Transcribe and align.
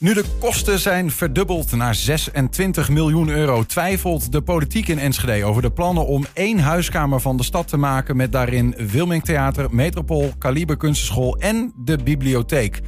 Nu 0.00 0.14
de 0.14 0.24
kosten 0.38 0.78
zijn 0.78 1.10
verdubbeld 1.10 1.72
naar 1.72 1.94
26 1.94 2.88
miljoen 2.88 3.28
euro, 3.28 3.62
twijfelt 3.64 4.32
de 4.32 4.42
politiek 4.42 4.88
in 4.88 4.98
Enschede 4.98 5.44
over 5.44 5.62
de 5.62 5.70
plannen 5.70 6.06
om 6.06 6.24
één 6.32 6.58
huiskamer 6.58 7.20
van 7.20 7.36
de 7.36 7.42
stad 7.42 7.68
te 7.68 7.76
maken 7.76 8.16
met 8.16 8.32
daarin 8.32 8.74
Wilming 8.76 9.24
Theater, 9.24 9.74
Metropool, 9.74 10.32
Kaliber 10.38 10.76
Kunstenschool 10.76 11.36
en 11.36 11.72
de 11.76 11.98
bibliotheek. 12.04 12.80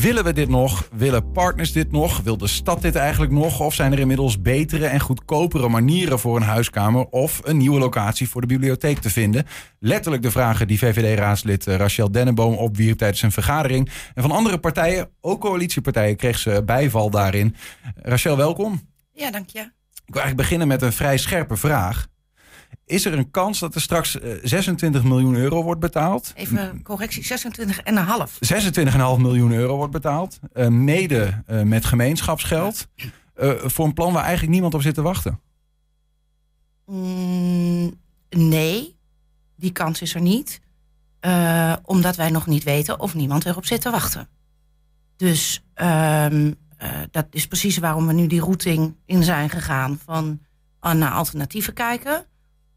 Willen 0.00 0.24
we 0.24 0.32
dit 0.32 0.48
nog? 0.48 0.88
Willen 0.92 1.32
partners 1.32 1.72
dit 1.72 1.92
nog? 1.92 2.20
Wil 2.20 2.36
de 2.36 2.46
stad 2.46 2.82
dit 2.82 2.94
eigenlijk 2.94 3.32
nog? 3.32 3.60
Of 3.60 3.74
zijn 3.74 3.92
er 3.92 3.98
inmiddels 3.98 4.40
betere 4.40 4.86
en 4.86 5.00
goedkopere 5.00 5.68
manieren 5.68 6.18
voor 6.18 6.36
een 6.36 6.42
huiskamer 6.42 7.06
of 7.06 7.40
een 7.44 7.56
nieuwe 7.56 7.78
locatie 7.78 8.28
voor 8.28 8.40
de 8.40 8.46
bibliotheek 8.46 8.98
te 8.98 9.10
vinden? 9.10 9.46
Letterlijk 9.78 10.22
de 10.22 10.30
vragen 10.30 10.66
die 10.66 10.78
VVD-raadslid 10.78 11.66
eh, 11.66 11.76
Rachel 11.76 12.10
Dennenboom 12.10 12.54
opwierp 12.54 12.98
tijdens 12.98 13.22
een 13.22 13.32
vergadering. 13.32 13.90
En 14.14 14.22
van 14.22 14.30
andere 14.30 14.58
partijen, 14.58 15.10
ook 15.20 15.40
coalitiepartijen, 15.40 16.16
kreeg 16.16 16.38
ze 16.38 16.62
bijval 16.64 17.10
daarin. 17.10 17.56
Rachel, 17.96 18.36
welkom. 18.36 18.80
Ja, 19.12 19.30
dank 19.30 19.48
je. 19.48 19.60
Ik 19.60 20.14
wil 20.14 20.22
eigenlijk 20.22 20.36
beginnen 20.36 20.68
met 20.68 20.82
een 20.82 20.92
vrij 20.92 21.18
scherpe 21.18 21.56
vraag. 21.56 22.06
Is 22.86 23.04
er 23.04 23.12
een 23.12 23.30
kans 23.30 23.58
dat 23.58 23.74
er 23.74 23.80
straks 23.80 24.18
26 24.42 25.02
eh, 25.02 25.08
miljoen 25.08 25.34
euro 25.34 25.62
wordt 25.62 25.80
betaald? 25.80 26.32
Even 26.34 26.82
correctie, 26.82 27.24
26,5. 27.24 27.28
26,5 28.40 28.96
miljoen 29.18 29.52
euro 29.52 29.76
wordt 29.76 29.92
betaald. 29.92 30.38
Uh, 30.54 30.68
mede 30.68 31.42
uh, 31.50 31.62
met 31.62 31.84
gemeenschapsgeld. 31.84 32.88
voor 33.64 33.84
een 33.84 33.92
plan 33.92 34.12
waar 34.12 34.22
eigenlijk 34.22 34.52
niemand 34.52 34.74
op 34.74 34.82
zit 34.82 34.94
te 34.94 35.02
wachten. 35.02 35.40
Mm, 36.86 38.00
nee, 38.28 38.96
die 39.56 39.72
kans 39.72 40.02
is 40.02 40.14
er 40.14 40.20
niet. 40.20 40.60
omdat 41.84 42.16
wij 42.16 42.30
nog 42.30 42.46
niet 42.46 42.64
weten 42.64 43.00
of 43.00 43.14
niemand 43.14 43.46
erop 43.46 43.66
zit 43.66 43.80
te 43.80 43.90
wachten. 43.90 44.28
Dus 45.16 45.64
uh, 45.82 46.26
dat 47.10 47.26
is 47.30 47.46
precies 47.46 47.78
waarom 47.78 48.06
we 48.06 48.12
nu 48.12 48.26
die 48.26 48.40
routing 48.40 48.96
in 49.06 49.22
zijn 49.22 49.50
gegaan. 49.50 49.98
Van 50.04 50.40
naar 50.80 51.10
alternatieven 51.10 51.72
kijken. 51.72 52.26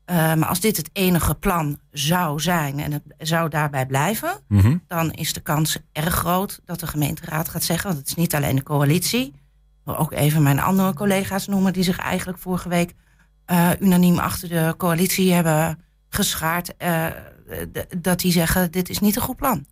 Uh, 0.09 0.15
maar 0.33 0.45
als 0.47 0.59
dit 0.59 0.77
het 0.77 0.89
enige 0.93 1.35
plan 1.35 1.79
zou 1.91 2.39
zijn 2.39 2.79
en 2.79 2.91
het 2.91 3.03
zou 3.17 3.49
daarbij 3.49 3.85
blijven, 3.85 4.39
Mhm. 4.47 4.77
dan 4.87 5.11
is 5.11 5.33
de 5.33 5.39
kans 5.39 5.77
erg 5.91 6.13
groot 6.13 6.59
dat 6.65 6.79
de 6.79 6.87
gemeenteraad 6.87 7.49
gaat 7.49 7.63
zeggen, 7.63 7.85
want 7.87 7.99
het 7.99 8.07
is 8.07 8.15
niet 8.15 8.35
alleen 8.35 8.55
de 8.55 8.63
coalitie, 8.63 9.33
wil 9.83 9.97
ook 9.97 10.11
even 10.11 10.43
mijn 10.43 10.59
andere 10.59 10.93
collega's 10.93 11.47
noemen 11.47 11.73
die 11.73 11.83
zich 11.83 11.97
eigenlijk 11.97 12.39
vorige 12.39 12.69
week 12.69 12.93
uh, 13.51 13.69
unaniem 13.79 14.17
achter 14.19 14.49
de 14.49 14.73
coalitie 14.77 15.33
hebben 15.33 15.79
geschaard, 16.09 16.73
uh, 16.83 17.05
dat 17.97 18.19
die 18.19 18.31
zeggen, 18.31 18.71
dit 18.71 18.89
is 18.89 18.99
niet 18.99 19.15
een 19.15 19.21
goed 19.21 19.35
plan. 19.37 19.65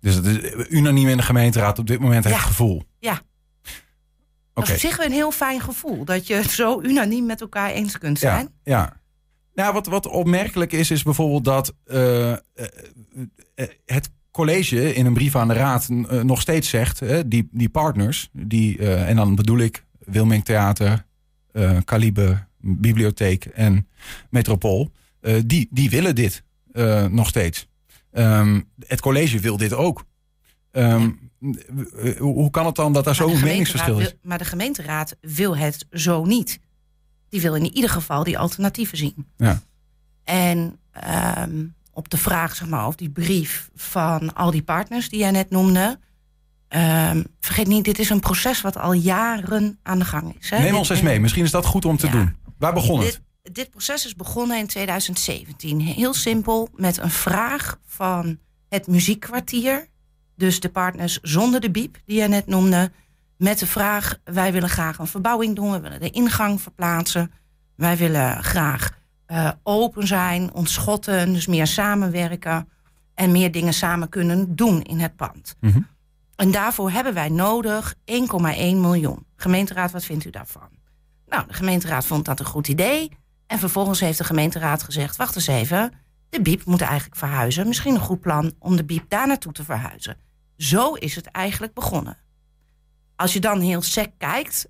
Dus 0.00 0.14
het 0.14 0.24
is 0.26 0.68
unaniem 0.68 1.08
in 1.08 1.16
de 1.16 1.22
gemeenteraad 1.22 1.78
op 1.78 1.86
dit 1.86 2.00
moment 2.00 2.24
het 2.24 2.32
Ja. 2.32 2.38
gevoel. 2.38 2.82
Ja. 2.98 3.12
Oké. 3.12 3.22
Dat 4.54 4.68
is 4.68 4.72
op 4.74 4.78
zich 4.90 4.98
een 5.04 5.12
heel 5.12 5.30
fijn 5.30 5.60
gevoel, 5.60 6.04
dat 6.04 6.26
je 6.26 6.34
het 6.34 6.50
zo 6.50 6.80
unaniem 6.80 7.26
met 7.26 7.40
elkaar 7.40 7.70
eens 7.70 7.98
kunt 7.98 8.18
zijn. 8.18 8.48
Ja, 8.62 8.78
ja. 8.78 9.02
Nou, 9.54 9.72
wat, 9.72 9.86
wat 9.86 10.06
opmerkelijk 10.06 10.72
is, 10.72 10.90
is 10.90 11.02
bijvoorbeeld 11.02 11.44
dat 11.44 11.74
eh, 11.84 12.32
eh, 12.32 12.38
eh, 13.54 13.66
het 13.84 14.10
college 14.30 14.94
in 14.94 15.06
een 15.06 15.14
brief 15.14 15.36
aan 15.36 15.48
de 15.48 15.54
raad 15.54 15.88
nog 16.22 16.40
steeds 16.40 16.68
zegt, 16.68 17.02
die, 17.30 17.48
die 17.52 17.68
partners, 17.68 18.28
die, 18.32 18.78
en 18.88 19.16
dan 19.16 19.34
bedoel 19.34 19.58
ik 19.58 19.84
Wilming 19.98 20.44
Theater, 20.44 21.06
eh 21.52 21.76
Kaliber, 21.84 22.48
Bibliotheek 22.60 23.44
en 23.44 23.88
Metropool, 24.30 24.90
die, 25.44 25.68
die 25.70 25.90
willen 25.90 26.14
dit 26.14 26.42
nog 27.10 27.28
steeds. 27.28 27.68
Ehm, 28.10 28.60
het 28.86 29.00
college 29.00 29.38
wil 29.38 29.56
dit 29.56 29.72
ook. 29.72 30.04
Ehm, 30.70 31.10
eh, 32.02 32.16
Hoe 32.18 32.50
kan 32.50 32.66
het 32.66 32.74
dan 32.74 32.92
dat 32.92 33.04
daar 33.04 33.14
zo'n 33.14 33.40
meningsverschil 33.40 33.98
is? 33.98 34.04
wil- 34.08 34.18
maar 34.22 34.38
de 34.38 34.44
gemeenteraad 34.44 35.16
wil 35.20 35.56
het 35.56 35.86
zo 35.90 36.24
niet. 36.24 36.60
Die 37.34 37.42
wil 37.42 37.54
in 37.54 37.74
ieder 37.74 37.90
geval 37.90 38.24
die 38.24 38.38
alternatieven 38.38 38.98
zien. 38.98 39.26
Ja. 39.36 39.60
En 40.24 40.78
ehm, 40.92 41.64
op 41.92 42.08
de 42.08 42.16
vraag, 42.16 42.56
zeg 42.56 42.68
maar, 42.68 42.86
of 42.86 42.94
die 42.94 43.10
brief 43.10 43.70
van 43.74 44.34
al 44.34 44.50
die 44.50 44.62
partners 44.62 45.08
die 45.08 45.18
jij 45.18 45.30
net 45.30 45.50
noemde. 45.50 45.98
ehm, 46.68 47.22
vergeet 47.40 47.66
niet, 47.66 47.84
dit 47.84 47.98
is 47.98 48.10
een 48.10 48.20
proces 48.20 48.60
wat 48.60 48.76
al 48.76 48.92
jaren 48.92 49.78
aan 49.82 49.98
de 49.98 50.04
gang 50.04 50.36
is. 50.40 50.50
Hè? 50.50 50.56
Neem 50.58 50.66
Dit- 50.68 50.76
ons 50.78 50.88
eens 50.88 51.02
mee. 51.02 51.20
Misschien 51.20 51.44
is 51.44 51.50
dat 51.50 51.66
goed 51.66 51.84
om 51.84 51.96
te 51.96 52.06
Ja. 52.06 52.12
doen. 52.12 52.36
Waar 52.58 52.72
begon 52.74 53.00
het? 53.00 53.20
Dit, 53.42 53.54
dit 53.54 53.70
proces 53.70 54.06
is 54.06 54.14
begonnen 54.16 54.58
in 54.58 54.66
2017. 54.66 55.80
Heel 55.80 56.14
simpel, 56.14 56.68
met 56.74 56.96
een 56.98 57.10
vraag 57.10 57.78
van 57.86 58.38
het 58.68 58.86
muziekkwartier. 58.86 59.86
Dus 60.36 60.60
de 60.60 60.68
partners 60.68 61.18
zonder 61.22 61.60
de 61.60 61.70
biep, 61.70 61.98
die 62.06 62.20
je 62.20 62.28
net 62.28 62.46
noemde. 62.46 62.92
Met 63.44 63.58
de 63.58 63.66
vraag, 63.66 64.18
wij 64.24 64.52
willen 64.52 64.68
graag 64.68 64.98
een 64.98 65.06
verbouwing 65.06 65.56
doen. 65.56 65.72
We 65.72 65.80
willen 65.80 66.00
de 66.00 66.10
ingang 66.10 66.60
verplaatsen. 66.60 67.32
Wij 67.76 67.96
willen 67.96 68.44
graag 68.44 68.90
eh, 69.26 69.50
open 69.62 70.06
zijn, 70.06 70.54
ontschotten. 70.54 71.32
Dus 71.32 71.46
meer 71.46 71.66
samenwerken. 71.66 72.68
En 73.14 73.32
meer 73.32 73.52
dingen 73.52 73.72
samen 73.72 74.08
kunnen 74.08 74.56
doen 74.56 74.82
in 74.82 74.98
het 74.98 75.16
pand. 75.16 75.56
Mhm. 75.60 75.80
En 76.36 76.50
daarvoor 76.50 76.90
hebben 76.90 77.14
wij 77.14 77.28
nodig 77.28 77.94
1,1 78.04 78.80
miljoen. 78.80 79.26
Gemeenteraad, 79.36 79.90
wat 79.90 80.04
vindt 80.04 80.24
u 80.24 80.30
daarvan? 80.30 80.68
Nou, 81.26 81.46
de 81.46 81.54
gemeenteraad 81.54 82.06
vond 82.06 82.24
dat 82.24 82.40
een 82.40 82.46
goed 82.46 82.68
idee. 82.68 83.10
En 83.46 83.58
vervolgens 83.58 84.00
heeft 84.00 84.18
de 84.18 84.24
gemeenteraad 84.24 84.82
gezegd: 84.82 85.16
wacht 85.16 85.34
eens 85.34 85.46
even, 85.46 85.92
de 86.28 86.40
biep 86.42 86.64
moet 86.64 86.80
eigenlijk 86.80 87.16
verhuizen. 87.16 87.66
Misschien 87.66 87.94
een 87.94 88.00
goed 88.00 88.20
plan 88.20 88.52
om 88.58 88.76
de 88.76 88.84
biep 88.84 89.04
daar 89.08 89.26
naartoe 89.26 89.52
te 89.52 89.64
verhuizen. 89.64 90.16
Zo 90.56 90.92
is 90.92 91.14
het 91.14 91.26
eigenlijk 91.26 91.74
begonnen. 91.74 92.22
Als 93.16 93.32
je 93.32 93.40
dan 93.40 93.60
heel 93.60 93.82
sec 93.82 94.10
kijkt, 94.18 94.68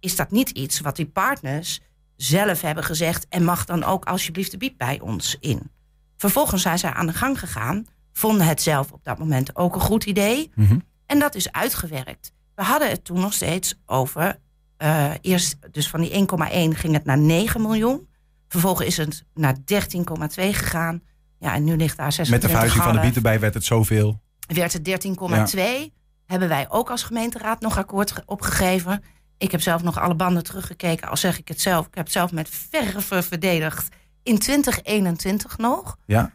is 0.00 0.16
dat 0.16 0.30
niet 0.30 0.50
iets 0.50 0.80
wat 0.80 0.96
die 0.96 1.06
partners 1.06 1.80
zelf 2.16 2.60
hebben 2.60 2.84
gezegd 2.84 3.26
en 3.28 3.44
mag 3.44 3.64
dan 3.64 3.84
ook 3.84 4.04
alsjeblieft 4.04 4.50
de 4.50 4.56
biep 4.56 4.78
bij 4.78 5.00
ons 5.00 5.36
in. 5.40 5.70
Vervolgens 6.16 6.62
zijn 6.62 6.78
zij 6.78 6.92
aan 6.92 7.06
de 7.06 7.12
gang 7.12 7.38
gegaan, 7.38 7.86
vonden 8.12 8.46
het 8.46 8.62
zelf 8.62 8.92
op 8.92 9.04
dat 9.04 9.18
moment 9.18 9.56
ook 9.56 9.74
een 9.74 9.80
goed 9.80 10.04
idee. 10.04 10.50
Mhm. 10.54 10.78
En 11.06 11.18
dat 11.18 11.34
is 11.34 11.52
uitgewerkt. 11.52 12.32
We 12.54 12.62
hadden 12.62 12.88
het 12.90 13.04
toen 13.04 13.20
nog 13.20 13.32
steeds 13.32 13.74
over. 13.86 14.42
eh, 14.76 15.10
eerst, 15.20 15.56
dus 15.70 15.88
van 15.88 16.00
die 16.00 16.10
1,1 16.10 16.76
ging 16.76 16.92
het 16.94 17.04
naar 17.04 17.18
9 17.18 17.62
miljoen. 17.62 18.08
Vervolgens 18.48 18.86
is 18.86 18.96
het 18.96 19.24
naar 19.34 19.56
13,2 19.64 20.52
gegaan. 20.52 21.02
Ja, 21.38 21.54
en 21.54 21.64
nu 21.64 21.76
ligt 21.76 21.96
daar 21.96 22.12
26,5. 22.12 22.30
Met 22.30 22.42
de 22.42 22.48
verhuizing 22.48 22.82
van 22.82 22.92
de 22.94 23.00
biet 23.00 23.16
erbij 23.16 23.40
werd 23.40 23.54
het 23.54 23.64
zoveel. 23.64 24.20
Werd 24.46 24.72
het 24.72 24.84
13,2. 24.84 25.92
Hebben 26.26 26.48
wij 26.48 26.66
ook 26.70 26.90
als 26.90 27.02
gemeenteraad 27.02 27.60
nog 27.60 27.78
akkoord 27.78 28.10
ge- 28.12 28.22
opgegeven. 28.26 29.02
Ik 29.38 29.50
heb 29.50 29.60
zelf 29.60 29.82
nog 29.82 30.00
alle 30.00 30.14
banden 30.14 30.44
teruggekeken. 30.44 31.08
Al 31.08 31.16
zeg 31.16 31.38
ik 31.38 31.48
het 31.48 31.60
zelf. 31.60 31.86
Ik 31.86 31.94
heb 31.94 32.04
het 32.04 32.12
zelf 32.12 32.32
met 32.32 32.48
verve 32.48 33.22
verdedigd. 33.22 33.88
In 34.22 34.38
2021 34.38 35.58
nog. 35.58 35.96
Ja. 36.06 36.32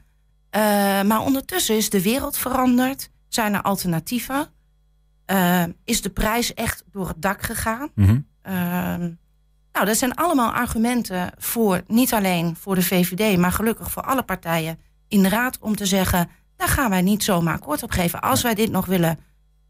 Eh, 0.49 0.61
maar 1.01 1.19
ondertussen 1.21 1.75
is 1.75 1.89
de 1.89 2.01
wereld 2.01 2.37
veranderd. 2.37 3.09
Zijn 3.27 3.53
er 3.53 3.61
alternatieven? 3.61 4.47
Eh, 5.25 5.63
is 5.85 6.01
de 6.01 6.09
prijs 6.09 6.53
echt 6.53 6.83
door 6.91 7.07
het 7.07 7.21
dak 7.21 7.41
gegaan? 7.41 7.89
Mhm. 7.95 8.19
Ehm, 8.41 9.09
nou, 9.71 9.85
dat 9.85 9.97
zijn 9.97 10.15
allemaal 10.15 10.51
argumenten 10.51 11.31
voor 11.37 11.81
niet 11.87 12.13
alleen 12.13 12.55
voor 12.55 12.75
de 12.75 12.81
VVD, 12.83 13.37
maar 13.37 13.51
gelukkig 13.51 13.91
voor 13.91 14.03
alle 14.03 14.23
partijen 14.23 14.79
in 15.07 15.23
de 15.23 15.29
raad 15.29 15.57
om 15.59 15.75
te 15.75 15.85
zeggen: 15.85 16.29
daar 16.55 16.67
gaan 16.67 16.89
wij 16.89 17.01
niet 17.01 17.23
zomaar 17.23 17.53
akkoord 17.53 17.83
op 17.83 17.91
geven. 17.91 18.21
Als 18.21 18.41
wij 18.41 18.53
dit 18.55 18.71
nog 18.71 18.85
willen 18.85 19.19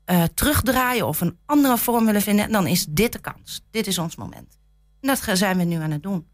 eh, 0.09 0.23
terugdraaien 0.33 1.07
of 1.07 1.21
een 1.21 1.37
andere 1.45 1.77
vorm 1.77 2.05
willen 2.05 2.21
vinden, 2.21 2.51
dan 2.51 2.67
is 2.67 2.85
dit 2.89 3.11
de 3.11 3.19
kans. 3.19 3.61
Dit 3.71 3.87
is 3.87 3.97
ons 3.97 4.15
moment. 4.15 4.59
En 5.01 5.07
dat 5.07 5.37
zijn 5.37 5.57
we 5.57 5.63
nu 5.63 5.75
aan 5.75 5.91
het 5.91 6.03
doen. 6.03 6.25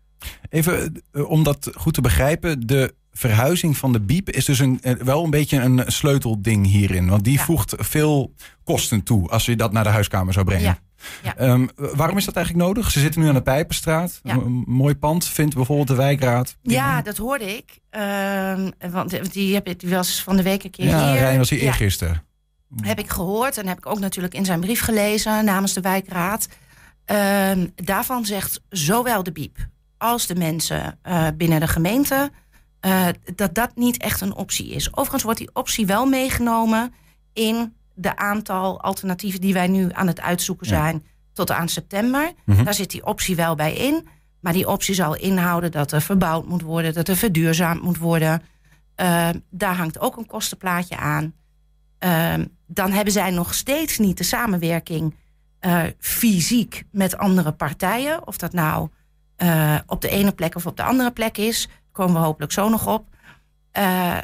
Even 0.49 1.01
eh, 1.11 1.29
om 1.29 1.43
dat 1.43 1.69
goed 1.75 1.93
te 1.93 2.01
begrijpen. 2.01 2.67
De 2.67 2.95
verhuizing 3.11 3.77
van 3.77 3.91
de 3.93 4.01
biep 4.01 4.29
is 4.29 4.45
dus 4.45 4.59
een, 4.59 4.81
eh, 4.81 4.93
wel 4.93 5.23
een 5.23 5.29
beetje 5.29 5.61
een 5.61 5.83
sleutelding 5.87 6.65
hierin. 6.67 7.09
Want 7.09 7.23
die 7.23 7.37
Ja. 7.37 7.43
voegt 7.43 7.73
veel 7.77 8.33
kosten 8.63 9.03
toe 9.03 9.29
als 9.29 9.45
je 9.45 9.55
dat 9.55 9.71
naar 9.71 9.83
de 9.83 9.89
huiskamer 9.89 10.33
zou 10.33 10.45
brengen. 10.45 10.63
Ja. 10.63 10.79
Ja. 11.23 11.35
Ehm, 11.37 11.67
waarom 11.75 12.17
is 12.17 12.25
dat 12.25 12.35
eigenlijk 12.35 12.65
nodig? 12.65 12.91
Ze 12.91 12.99
zitten 12.99 13.21
nu 13.21 13.27
aan 13.27 13.33
de 13.33 13.41
Pijpenstraat. 13.41 14.19
Ja. 14.23 14.33
Een, 14.33 14.63
mooi 14.67 14.95
pand 14.95 15.25
vindt 15.25 15.55
bijvoorbeeld 15.55 15.87
de 15.87 15.95
wijkraad. 15.95 16.57
Ja, 16.61 17.01
dat 17.01 17.17
hoorde 17.17 17.57
ik. 17.57 17.79
Ehm, 17.89 18.69
want 18.91 19.33
die, 19.33 19.53
heb 19.53 19.67
ik, 19.67 19.79
die 19.79 19.89
was 19.89 20.23
van 20.23 20.35
de 20.35 20.43
week 20.43 20.63
een 20.63 20.71
keer 20.71 20.85
Ja, 20.85 21.11
hier. 21.11 21.19
Rijn 21.19 21.37
was 21.37 21.49
hier 21.49 21.59
eergisteren. 21.59 22.23
Heb 22.81 22.99
ik 22.99 23.09
gehoord 23.09 23.57
en 23.57 23.67
heb 23.67 23.77
ik 23.77 23.85
ook 23.85 23.99
natuurlijk 23.99 24.33
in 24.33 24.45
zijn 24.45 24.59
brief 24.59 24.81
gelezen 24.81 25.45
namens 25.45 25.73
de 25.73 25.81
wijkraad. 25.81 26.47
Ehm, 27.05 27.67
daarvan 27.75 28.25
zegt 28.25 28.61
zowel 28.69 29.23
de 29.23 29.31
BIEB 29.31 29.57
als 29.97 30.27
de 30.27 30.35
mensen 30.35 30.99
eh, 31.01 31.27
binnen 31.37 31.59
de 31.59 31.67
gemeente 31.67 32.31
eh, 32.79 33.07
dat 33.35 33.55
dat 33.55 33.75
niet 33.75 33.97
echt 33.97 34.21
een 34.21 34.35
optie 34.35 34.69
is. 34.69 34.91
Overigens 34.93 35.23
wordt 35.23 35.39
die 35.39 35.49
optie 35.53 35.85
wel 35.85 36.05
meegenomen 36.05 36.93
in 37.33 37.75
de 37.93 38.15
aantal 38.17 38.81
alternatieven 38.81 39.41
die 39.41 39.53
wij 39.53 39.67
nu 39.67 39.89
aan 39.91 40.07
het 40.07 40.21
uitzoeken 40.21 40.67
Ja. 40.67 40.73
zijn 40.75 41.05
tot 41.33 41.51
aan 41.51 41.69
september. 41.69 42.31
Mhm. 42.45 42.63
Daar 42.63 42.73
zit 42.73 42.91
die 42.91 43.05
optie 43.05 43.35
wel 43.35 43.55
bij 43.55 43.73
in. 43.73 44.07
Maar 44.39 44.53
die 44.53 44.67
optie 44.67 44.95
zal 44.95 45.15
inhouden 45.15 45.71
dat 45.71 45.91
er 45.91 46.01
verbouwd 46.01 46.47
moet 46.47 46.61
worden, 46.61 46.93
dat 46.93 47.07
er 47.07 47.15
verduurzaamd 47.15 47.81
moet 47.81 47.97
worden. 47.97 48.41
Eh, 48.95 49.29
daar 49.49 49.75
hangt 49.75 49.99
ook 49.99 50.17
een 50.17 50.25
kostenplaatje 50.25 50.97
aan. 50.97 51.33
Eh, 51.99 52.33
dan 52.67 52.91
hebben 52.91 53.13
zij 53.13 53.31
nog 53.31 53.53
steeds 53.53 53.97
niet 53.97 54.17
de 54.17 54.23
samenwerking 54.23 55.15
eh, 55.59 55.83
fysiek 55.99 56.83
met 56.91 57.17
andere 57.17 57.51
partijen. 57.51 58.27
Of 58.27 58.37
dat 58.37 58.53
nou 58.53 58.89
eh, 59.35 59.75
op 59.85 60.01
de 60.01 60.09
ene 60.09 60.31
plek 60.31 60.55
of 60.55 60.65
op 60.65 60.77
de 60.77 60.83
andere 60.83 61.11
plek 61.11 61.37
is. 61.37 61.69
Komen 61.91 62.13
we 62.13 62.19
hopelijk 62.19 62.51
zo 62.51 62.69
nog 62.69 62.87
op. 62.87 63.07
Eh, 63.71 64.17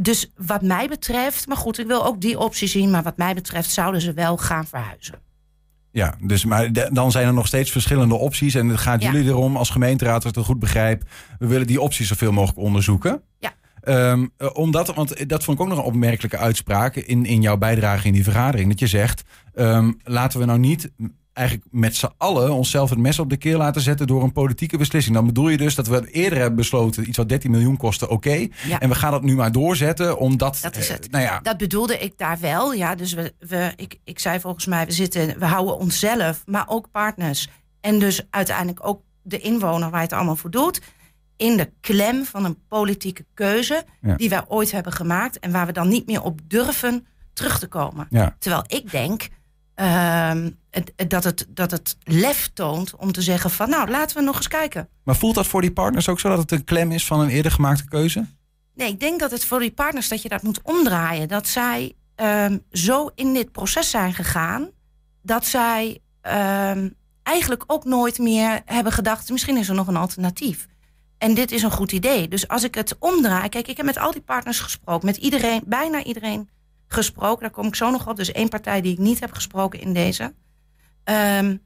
dus 0.00 0.32
wat 0.36 0.62
mij 0.62 0.88
betreft, 0.88 1.46
maar 1.46 1.56
goed, 1.56 1.78
ik 1.78 1.86
wil 1.86 2.04
ook 2.06 2.20
die 2.20 2.38
optie 2.38 2.68
zien. 2.68 2.90
Maar 2.90 3.02
wat 3.02 3.16
mij 3.16 3.34
betreft 3.34 3.70
zouden 3.70 4.00
ze 4.00 4.12
wel 4.12 4.36
gaan 4.36 4.66
verhuizen. 4.66 5.14
Ja, 5.90 6.14
dus 6.20 6.44
maar 6.44 6.72
dan 6.92 7.10
zijn 7.10 7.26
er 7.26 7.32
nog 7.34 7.46
steeds 7.46 7.70
verschillende 7.70 8.14
opties. 8.14 8.54
En 8.54 8.68
het 8.68 8.80
gaat 8.80 9.02
Ja. 9.02 9.10
jullie 9.12 9.28
erom 9.28 9.56
als 9.56 9.70
gemeenteraad, 9.70 10.14
als 10.14 10.24
ik 10.30 10.34
het 10.34 10.44
goed 10.44 10.58
begrijp. 10.58 11.02
We 11.38 11.46
willen 11.46 11.66
die 11.66 11.80
opties 11.80 12.08
zoveel 12.08 12.32
mogelijk 12.32 12.58
onderzoeken. 12.58 13.22
Ja. 13.38 13.52
Ehm, 13.86 14.26
eh, 14.36 14.48
omdat, 14.52 14.94
want 14.94 15.28
dat 15.28 15.44
vond 15.44 15.58
ik 15.58 15.64
ook 15.64 15.70
nog 15.70 15.78
een 15.78 15.84
opmerkelijke 15.84 16.38
uitspraak 16.38 16.96
in, 16.96 17.24
in 17.24 17.40
jouw 17.40 17.56
bijdrage 17.56 18.06
in 18.06 18.12
die 18.12 18.24
vergadering. 18.24 18.68
Dat 18.68 18.78
je 18.78 18.86
zegt, 18.86 19.22
ehm, 19.54 19.92
laten 20.02 20.40
we 20.40 20.46
nou 20.46 20.58
niet 20.58 20.90
eigenlijk 21.32 21.66
met 21.70 21.96
z'n 21.96 22.12
allen 22.16 22.52
onszelf 22.52 22.90
het 22.90 22.98
mes 22.98 23.18
op 23.18 23.30
de 23.30 23.36
keel 23.36 23.58
laten 23.58 23.80
zetten 23.80 24.06
door 24.06 24.22
een 24.22 24.32
politieke 24.32 24.76
beslissing. 24.76 25.14
Dan 25.14 25.26
bedoel 25.26 25.48
je 25.48 25.56
dus 25.56 25.74
dat 25.74 25.86
we 25.86 26.10
eerder 26.10 26.38
hebben 26.38 26.56
besloten 26.56 27.08
iets 27.08 27.16
wat 27.16 27.28
13 27.28 27.50
miljoen 27.50 27.76
kostte, 27.76 28.08
oké. 28.08 28.46
Ja. 28.66 28.80
En 28.80 28.88
we 28.88 28.94
gaan 28.94 29.10
dat 29.10 29.22
nu 29.22 29.34
maar 29.34 29.52
doorzetten, 29.52 30.18
omdat... 30.18 30.58
Dat 30.62 30.76
is 30.76 30.88
eh, 30.88 30.94
het. 30.94 31.10
nou 31.10 31.24
ja, 31.24 31.40
Dat 31.42 31.56
bedoelde 31.56 31.98
ik 31.98 32.18
daar 32.18 32.38
wel. 32.40 32.72
Ja, 32.72 32.94
dus 32.94 33.12
we, 33.12 33.34
we, 33.38 33.72
ik, 33.76 33.98
ik 34.04 34.18
zei 34.18 34.40
volgens 34.40 34.66
mij, 34.66 34.86
we, 34.86 34.92
zitten, 34.92 35.38
we 35.38 35.46
houden 35.46 35.78
onszelf, 35.78 36.42
maar 36.46 36.64
ook 36.68 36.90
partners. 36.90 37.48
En 37.80 37.98
dus 37.98 38.26
uiteindelijk 38.30 38.86
ook 38.86 39.00
de 39.22 39.38
inwoner 39.38 39.90
waar 39.90 40.00
je 40.00 40.06
het 40.06 40.16
allemaal 40.16 40.36
voor 40.36 40.50
doet. 40.50 40.80
In 41.36 41.56
de 41.56 41.72
klem 41.80 42.24
van 42.24 42.44
een 42.44 42.58
politieke 42.68 43.24
keuze 43.34 43.84
Ja. 44.00 44.14
die 44.16 44.28
wij 44.28 44.44
ooit 44.48 44.70
hebben 44.70 44.92
gemaakt. 44.92 45.38
En 45.38 45.50
waar 45.52 45.66
we 45.66 45.72
dan 45.72 45.88
niet 45.88 46.06
meer 46.06 46.22
op 46.22 46.40
durven 46.44 47.06
terug 47.32 47.58
te 47.58 47.66
komen. 47.66 48.06
ja. 48.10 48.36
Terwijl 48.38 48.64
ik 48.66 48.90
denk 48.90 49.28
ehm, 49.74 50.50
dat, 51.08 51.24
het, 51.24 51.46
dat 51.48 51.70
het 51.70 51.96
lef 52.02 52.50
toont 52.54 52.96
om 52.96 53.12
te 53.12 53.22
zeggen 53.22 53.50
van 53.50 53.68
nou 53.70 53.90
laten 53.90 54.16
we 54.16 54.22
nog 54.22 54.36
eens 54.36 54.48
kijken. 54.48 54.88
Maar 55.04 55.16
voelt 55.16 55.34
dat 55.34 55.46
voor 55.46 55.60
die 55.60 55.72
partners 55.72 56.08
ook 56.08 56.20
zo 56.20 56.28
dat 56.28 56.38
het 56.38 56.52
een 56.52 56.64
klem 56.64 56.92
is 56.92 57.06
van 57.06 57.20
een 57.20 57.28
eerder 57.28 57.52
gemaakte 57.52 57.84
keuze? 57.88 58.26
Nee, 58.74 58.88
ik 58.88 59.00
denk 59.00 59.20
dat 59.20 59.30
het 59.30 59.44
voor 59.44 59.58
die 59.60 59.72
partners 59.72 60.08
dat 60.08 60.22
je 60.22 60.28
dat 60.28 60.42
moet 60.42 60.60
omdraaien. 60.62 61.28
Dat 61.28 61.48
zij 61.48 61.92
ehm, 62.14 62.58
zo 62.70 63.10
in 63.14 63.32
dit 63.32 63.52
proces 63.52 63.90
zijn 63.90 64.14
gegaan 64.14 64.70
dat 65.22 65.46
zij 65.46 65.98
ehm, 66.20 66.88
eigenlijk 67.22 67.64
ook 67.66 67.84
nooit 67.84 68.18
meer 68.18 68.60
hebben 68.64 68.92
gedacht: 68.92 69.30
misschien 69.30 69.56
is 69.56 69.68
er 69.68 69.74
nog 69.74 69.86
een 69.86 69.96
alternatief. 69.96 70.66
En 71.18 71.34
dit 71.34 71.52
is 71.52 71.62
een 71.62 71.70
goed 71.70 71.92
idee. 71.92 72.28
Dus 72.28 72.48
als 72.48 72.62
ik 72.64 72.74
het 72.74 72.96
omdraai, 72.98 73.48
kijk, 73.48 73.68
ik 73.68 73.76
heb 73.76 73.86
met 73.86 73.98
al 73.98 74.12
die 74.12 74.20
partners 74.22 74.60
gesproken, 74.60 75.06
met 75.06 75.16
iedereen, 75.16 75.62
bijna 75.66 76.02
iedereen 76.02 76.48
gesproken. 76.88 77.40
Daar 77.40 77.50
kom 77.50 77.66
ik 77.66 77.74
zo 77.74 77.90
nog 77.90 78.08
op. 78.08 78.16
Dus 78.16 78.32
één 78.32 78.48
partij 78.48 78.80
die 78.80 78.92
ik 78.92 78.98
niet 78.98 79.20
heb 79.20 79.32
gesproken 79.32 79.80
in 79.80 79.92
deze. 79.92 80.34
Ehm, 81.04 81.56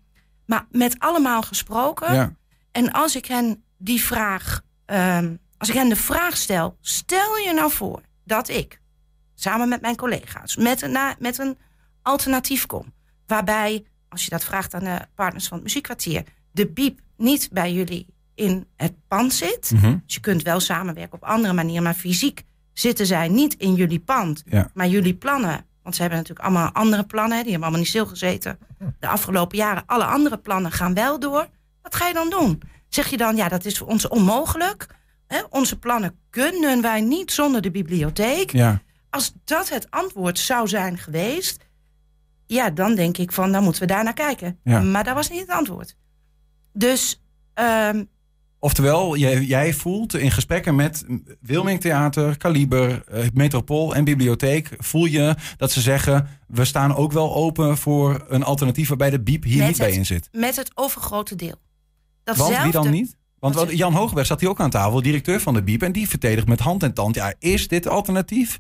maar 0.47 0.67
met 0.71 0.99
allemaal 0.99 1.43
gesproken. 1.43 2.15
Ja. 2.15 2.35
En 2.73 2.93
als 2.93 3.17
ik 3.17 3.27
hen 3.27 3.65
die 3.79 4.03
vraag, 4.03 4.61
ehm, 4.87 5.35
als 5.59 5.69
ik 5.69 5.75
hen 5.75 5.89
de 5.89 5.97
vraag 5.97 6.37
stel, 6.37 6.77
stel 6.81 7.37
je 7.37 7.53
nou 7.53 7.71
voor 7.73 8.01
dat 8.25 8.49
ik 8.49 8.81
samen 9.35 9.69
met 9.69 9.81
mijn 9.81 9.97
collega's 9.97 10.57
met 10.57 10.83
een, 10.83 10.91
na- 10.91 11.17
met 11.19 11.39
een 11.39 11.59
alternatief 12.03 12.67
kom, 12.67 12.93
waarbij, 13.27 13.85
als 14.09 14.25
je 14.25 14.31
dat 14.31 14.45
vraagt 14.45 14.75
aan 14.75 14.85
de 14.85 14.99
partners 15.15 15.49
van 15.49 15.57
het 15.57 15.67
muziekkwartier, 15.67 16.25
de 16.53 16.67
biep 16.71 17.01
niet 17.17 17.49
bij 17.53 17.73
jullie 17.73 18.07
in 18.41 18.67
het 18.77 18.93
pand 19.09 19.33
zit. 19.33 19.71
Mhm. 19.75 19.97
Dus 20.07 20.15
je 20.15 20.21
kunt 20.21 20.43
wel 20.43 20.61
samenwerken 20.61 21.13
op 21.15 21.25
andere 21.25 21.55
manieren, 21.55 21.83
maar 21.83 21.95
fysiek 21.95 22.43
zitten 22.73 23.07
zij 23.07 23.29
niet 23.29 23.55
in 23.55 23.75
jullie 23.75 24.01
pand, 24.01 24.43
Ja. 24.47 24.71
maar 24.75 24.87
jullie 24.89 25.15
plannen. 25.15 25.65
Want 25.83 25.95
ze 25.95 26.01
hebben 26.01 26.19
natuurlijk 26.21 26.47
allemaal 26.47 26.73
andere 26.73 27.05
plannen, 27.05 27.37
die 27.43 27.43
hebben 27.51 27.63
allemaal 27.63 27.79
niet 27.79 27.89
stilgezeten. 27.89 28.59
De 28.99 29.09
afgelopen 29.09 29.57
jaren, 29.59 29.83
alle 29.87 30.05
andere 30.05 30.39
plannen 30.39 30.73
gaan 30.73 30.95
wel 30.95 31.19
door. 31.19 31.49
Wat 31.83 31.95
ga 31.95 32.07
je 32.07 32.15
dan 32.15 32.31
doen? 32.31 32.63
Zeg 32.89 33.09
je 33.09 33.17
dan, 33.17 33.37
ja, 33.37 33.49
dat 33.49 33.65
is 33.65 33.79
voor 33.79 33.87
ons 33.87 34.09
onmogelijk. 34.09 34.87
Onze 35.51 35.79
plannen 35.79 36.19
kunnen 36.31 36.83
wij 36.83 37.01
niet 37.01 37.33
zonder 37.33 37.61
de 37.63 37.71
bibliotheek. 37.71 38.53
Ja. 38.53 38.83
Als 39.11 39.33
dat 39.45 39.69
het 39.69 39.91
antwoord 39.91 40.39
zou 40.39 40.69
zijn 40.69 40.99
geweest, 40.99 41.69
ja, 42.47 42.71
dan 42.71 42.95
denk 42.95 43.17
ik 43.19 43.33
van, 43.33 43.53
dan 43.53 43.63
moeten 43.63 43.83
we 43.83 43.89
daar 43.89 44.05
naar 44.05 44.13
kijken. 44.13 44.59
Ja. 44.65 44.81
Maar 44.81 45.05
dat 45.05 45.15
was 45.15 45.31
niet 45.31 45.41
het 45.41 45.51
antwoord. 45.51 45.97
Dus 46.73 47.23
ehm, 47.55 48.05
Oftewel, 48.63 49.17
jij, 49.17 49.43
jij 49.43 49.73
voelt 49.75 50.15
in 50.15 50.31
gesprekken 50.31 50.75
met 50.75 51.05
Wilming 51.41 51.81
Theater, 51.81 52.37
Kaliber, 52.37 53.03
eh, 53.09 53.27
Metropool 53.35 53.95
en 53.95 54.05
Bibliotheek... 54.05 54.71
voel 54.79 55.05
je 55.05 55.35
dat 55.57 55.73
ze 55.73 55.81
zeggen, 55.81 56.29
we 56.47 56.65
staan 56.65 56.95
ook 56.97 57.13
wel 57.13 57.35
open 57.35 57.79
voor 57.79 58.25
een 58.29 58.43
alternatief... 58.43 58.89
waarbij 58.89 59.11
de 59.11 59.21
biep 59.21 59.45
hier 59.45 59.59
Met 59.59 59.67
niet 59.69 59.79
bij 59.79 59.93
in 59.93 60.07
zit. 60.07 60.29
met 60.33 60.57
het 60.57 60.71
overgrote 60.75 61.37
deel. 61.37 61.55
Want 62.25 62.63
wie 62.63 62.73
dan 62.73 62.91
niet? 62.91 63.17
Want 63.39 63.55
Wat 63.55 63.77
Jan 63.77 63.93
Hoogberg 63.93 64.27
zat 64.27 64.41
hier 64.41 64.49
ook 64.49 64.61
aan 64.61 64.71
tafel, 64.71 65.03
directeur 65.03 65.41
van 65.41 65.55
de 65.55 65.63
Biep... 65.63 65.83
en 65.83 65.93
die 65.93 66.09
verdedigt 66.09 66.49
met 66.49 66.61
hand 66.61 66.83
en 66.83 66.95
tand, 66.95 67.15
ja, 67.15 67.35
is 67.39 67.69
dit 67.69 67.89
alternatief? 67.89 68.59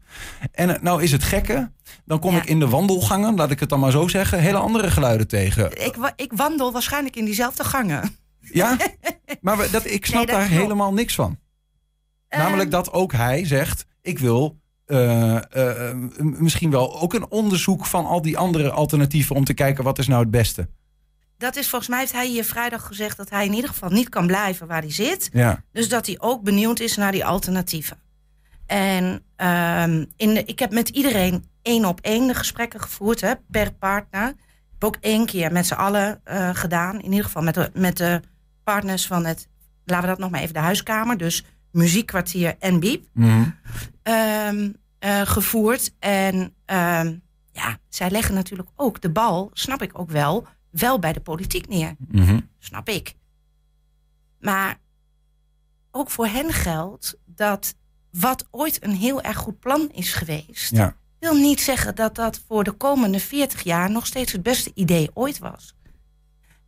En 0.52 0.74
eh, 0.76 0.82
nou 0.82 1.02
is 1.02 1.12
het 1.12 1.22
gekke, 1.22 1.72
dan 2.04 2.18
kom 2.18 2.34
Ja. 2.34 2.40
ik 2.42 2.48
in 2.48 2.58
de 2.58 2.68
wandelgangen... 2.68 3.34
laat 3.34 3.50
ik 3.50 3.60
het 3.60 3.68
dan 3.68 3.80
maar 3.80 3.90
zo 3.90 4.08
zeggen, 4.08 4.40
hele 4.40 4.58
andere 4.58 4.90
geluiden 4.90 5.28
tegen. 5.28 5.84
Ik, 5.84 5.96
ik 6.16 6.32
wandel 6.32 6.72
waarschijnlijk 6.72 7.16
in 7.16 7.24
diezelfde 7.24 7.64
gangen. 7.64 8.18
Ja, 8.52 8.76
maar 9.40 9.56
we- 9.56 9.70
dat, 9.70 9.86
ik 9.86 10.06
snap 10.06 10.26
Nee, 10.26 10.34
daar 10.36 10.46
klopt. 10.46 10.60
helemaal 10.62 10.92
niks 10.92 11.14
van. 11.14 11.38
Namelijk 12.28 12.62
Ehm, 12.62 12.70
dat 12.70 12.92
ook 12.92 13.12
hij 13.12 13.46
zegt: 13.46 13.86
ik 14.02 14.18
wil 14.18 14.58
eh, 14.86 15.36
eh, 15.36 15.90
eh, 15.90 15.96
misschien 16.18 16.70
wel 16.70 17.00
ook 17.00 17.14
een 17.14 17.30
onderzoek 17.30 17.86
van 17.86 18.06
al 18.06 18.22
die 18.22 18.38
andere 18.38 18.70
alternatieven 18.70 19.36
om 19.36 19.44
te 19.44 19.54
kijken 19.54 19.84
wat 19.84 19.98
is 19.98 20.06
nou 20.06 20.20
het 20.20 20.30
beste. 20.30 20.68
Dat 21.38 21.56
is 21.56 21.68
volgens 21.68 21.90
mij 21.90 21.98
heeft 22.00 22.12
hij 22.12 22.26
hier 22.26 22.44
vrijdag 22.44 22.86
gezegd 22.86 23.16
dat 23.16 23.30
hij 23.30 23.46
in 23.46 23.52
ieder 23.54 23.70
geval 23.70 23.90
niet 23.90 24.08
kan 24.08 24.26
blijven 24.26 24.66
waar 24.66 24.80
hij 24.80 24.92
zit. 24.92 25.30
Ja, 25.32 25.62
Dus 25.72 25.88
dat 25.88 26.06
hij 26.06 26.16
ook 26.20 26.42
benieuwd 26.42 26.80
is 26.80 26.96
naar 26.96 27.12
die 27.12 27.24
alternatieven. 27.24 27.98
En 28.66 29.22
ehm, 29.36 30.04
in 30.16 30.34
de, 30.34 30.44
ik 30.44 30.58
heb 30.58 30.72
met 30.72 30.88
iedereen 30.88 31.44
één 31.62 31.84
op 31.84 32.00
één 32.00 32.26
de 32.26 32.34
gesprekken 32.34 32.80
gevoerd, 32.80 33.20
hè, 33.20 33.32
per 33.50 33.72
partner. 33.72 34.28
Ik 34.28 34.36
heb 34.78 34.84
ook 34.84 34.96
één 35.00 35.26
keer 35.26 35.52
met 35.52 35.66
z'n 35.66 35.74
allen 35.74 36.20
gedaan. 36.52 37.00
In 37.00 37.10
ieder 37.10 37.24
geval 37.24 37.42
met 37.42 37.54
de, 37.54 37.70
met 37.74 37.96
de 37.96 38.20
partners 38.72 39.06
van 39.06 39.24
het, 39.24 39.48
laten 39.84 40.04
we 40.04 40.10
dat 40.10 40.18
nog 40.18 40.30
maar 40.30 40.40
even 40.40 40.54
de 40.54 40.60
huiskamer. 40.60 41.16
Dus 41.16 41.44
muziekkwartier 41.70 42.56
en 42.58 42.80
biep. 42.80 43.06
Mhm. 43.12 43.48
ehm, 44.02 44.72
eh, 44.98 45.20
gevoerd. 45.20 45.94
En 45.98 46.54
ehm, 46.64 47.16
ja, 47.52 47.78
zij 47.88 48.10
leggen 48.10 48.34
natuurlijk 48.34 48.68
ook 48.76 49.00
de 49.00 49.10
bal, 49.10 49.50
snap 49.52 49.82
ik 49.82 49.98
ook 49.98 50.10
wel, 50.10 50.46
wel 50.70 50.98
bij 50.98 51.12
de 51.12 51.20
politiek 51.20 51.68
neer. 51.68 51.94
Mhm. 51.98 52.40
Snap 52.58 52.88
ik. 52.88 53.14
Maar 54.40 54.78
ook 55.90 56.10
voor 56.10 56.26
hen 56.26 56.52
geldt 56.52 57.18
dat 57.24 57.74
wat 58.10 58.46
ooit 58.50 58.84
een 58.84 58.94
heel 58.94 59.22
erg 59.22 59.36
goed 59.36 59.58
plan 59.58 59.88
is 59.92 60.12
geweest, 60.12 60.76
ja. 60.76 60.96
wil 61.18 61.34
niet 61.34 61.60
zeggen 61.60 61.94
dat 61.94 62.14
dat 62.14 62.40
voor 62.46 62.64
de 62.64 62.72
komende 62.72 63.20
40 63.20 63.62
jaar 63.62 63.90
nog 63.90 64.06
steeds 64.06 64.32
het 64.32 64.42
beste 64.42 64.70
idee 64.74 65.10
ooit 65.14 65.38
was. 65.38 65.74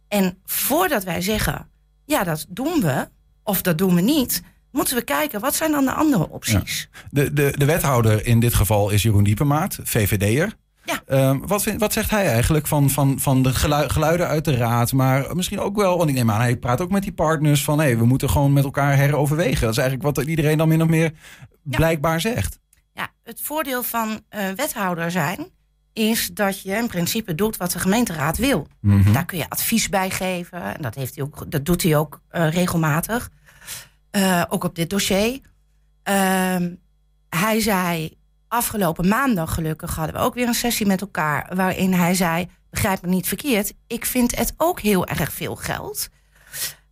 En 0.08 0.38
voordat 0.44 1.04
wij 1.04 1.20
zeggen, 1.20 1.70
ja, 2.04 2.24
dat 2.24 2.46
doen 2.48 2.80
we, 2.80 3.08
of 3.42 3.62
dat 3.62 3.78
doen 3.78 3.94
we 3.94 4.00
niet, 4.00 4.42
moeten 4.70 4.96
we 4.96 5.02
kijken, 5.02 5.40
wat 5.40 5.54
zijn 5.54 5.70
dan 5.70 5.84
de 5.84 5.92
andere 5.92 6.28
opties? 6.30 6.88
De, 7.10 7.32
de, 7.32 7.54
de 7.58 7.64
wethouder 7.64 8.26
in 8.26 8.40
dit 8.40 8.54
geval 8.54 8.90
is 8.90 9.02
Jeroen 9.02 9.24
Diepenmaat, 9.24 9.78
VVD'er. 9.82 10.52
Ja. 10.84 11.02
Ehm, 11.06 11.38
wat, 11.46 11.62
vind- 11.62 11.80
wat 11.80 11.92
zegt 11.92 12.10
hij 12.10 12.26
eigenlijk 12.28 12.66
van, 12.66 12.90
van, 12.90 13.20
van 13.20 13.42
de 13.42 13.54
gelui- 13.54 13.88
geluiden 13.88 14.26
uit 14.28 14.44
de 14.44 14.56
raad? 14.56 14.92
Maar 14.92 15.36
misschien 15.36 15.60
ook 15.60 15.76
wel, 15.76 15.96
want 15.96 16.08
ik 16.08 16.14
neem 16.14 16.30
aan, 16.30 16.40
hij 16.40 16.56
praat 16.56 16.80
ook 16.80 16.90
met 16.90 17.02
die 17.02 17.12
partners 17.12 17.64
van... 17.64 17.80
hé, 17.80 17.96
we 17.96 18.04
moeten 18.04 18.30
gewoon 18.30 18.52
met 18.52 18.64
elkaar 18.64 18.96
heroverwegen. 18.96 19.60
Dat 19.60 19.70
is 19.70 19.76
eigenlijk 19.78 20.16
wat 20.16 20.26
iedereen 20.26 20.58
dan 20.58 20.68
min 20.68 20.82
of 20.82 20.88
meer 20.88 21.12
blijkbaar 21.62 22.20
zegt. 22.20 22.58
Ja, 22.94 23.08
het 23.22 23.40
voordeel 23.42 23.82
van 23.82 24.20
eh, 24.28 24.48
wethouder 24.56 25.10
zijn 25.10 25.46
is 25.92 26.30
dat 26.32 26.62
je 26.62 26.76
in 26.76 26.86
principe 26.86 27.34
doet 27.34 27.56
wat 27.56 27.72
de 27.72 27.78
gemeenteraad 27.78 28.36
wil. 28.36 28.66
Mhm. 28.80 29.12
Daar 29.12 29.24
kun 29.24 29.38
je 29.38 29.48
advies 29.48 29.88
bij 29.88 30.10
geven. 30.10 30.62
En 30.62 30.82
dat, 30.82 30.94
heeft 30.94 31.14
hij 31.14 31.24
ook, 31.24 31.50
dat 31.50 31.64
doet 31.64 31.82
hij 31.82 31.96
ook 31.96 32.20
eh, 32.28 32.50
regelmatig. 32.50 33.30
Eh, 34.10 34.42
ook 34.48 34.64
op 34.64 34.74
dit 34.74 34.90
dossier. 34.90 35.40
Ehm, 36.02 36.74
hij 37.28 37.60
zei, 37.60 38.16
afgelopen 38.48 39.08
maandag 39.08 39.54
gelukkig 39.54 39.94
hadden 39.94 40.14
we 40.14 40.20
ook 40.20 40.34
weer 40.34 40.46
een 40.46 40.54
sessie 40.54 40.86
met 40.86 41.00
elkaar. 41.00 41.50
Waarin 41.54 41.92
hij 41.92 42.14
zei, 42.14 42.48
begrijp 42.70 43.02
me 43.02 43.08
niet 43.08 43.28
verkeerd. 43.28 43.72
Ik 43.86 44.04
vind 44.04 44.36
het 44.36 44.54
ook 44.56 44.80
heel 44.80 45.06
erg 45.06 45.32
veel 45.32 45.56
geld. 45.56 46.08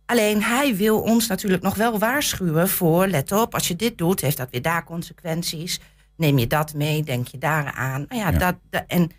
Alleen 0.05 0.43
hij 0.43 0.75
wil 0.75 1.01
ons 1.01 1.27
natuurlijk 1.27 1.63
nog 1.63 1.75
wel 1.75 1.99
waarschuwen 1.99 2.69
voor... 2.69 3.07
let 3.07 3.31
op, 3.31 3.53
als 3.53 3.67
je 3.67 3.75
dit 3.75 3.97
doet, 3.97 4.21
heeft 4.21 4.37
dat 4.37 4.49
weer 4.51 4.61
daar 4.61 4.83
consequenties. 4.83 5.79
Neem 6.21 6.37
je 6.37 6.47
dat 6.47 6.73
mee, 6.73 7.03
denk 7.03 7.27
je 7.27 7.37
daaraan. 7.37 8.05
Nou 8.07 8.21
ja, 8.21 8.29
Ja. 8.31 8.37
Dat, 8.37 8.55
dat- 8.69 8.83
en 8.87 9.11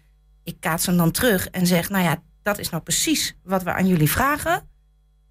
ik 0.44 0.56
kaats 0.60 0.86
hem 0.86 0.96
dan 0.96 1.10
terug 1.10 1.48
en 1.48 1.66
zeg... 1.66 1.88
nou 1.90 2.04
ja, 2.04 2.22
dat 2.42 2.58
is 2.58 2.68
nou 2.70 2.82
precies 2.82 3.36
wat 3.42 3.62
we 3.62 3.72
aan 3.72 3.86
jullie 3.86 4.10
vragen. 4.10 4.68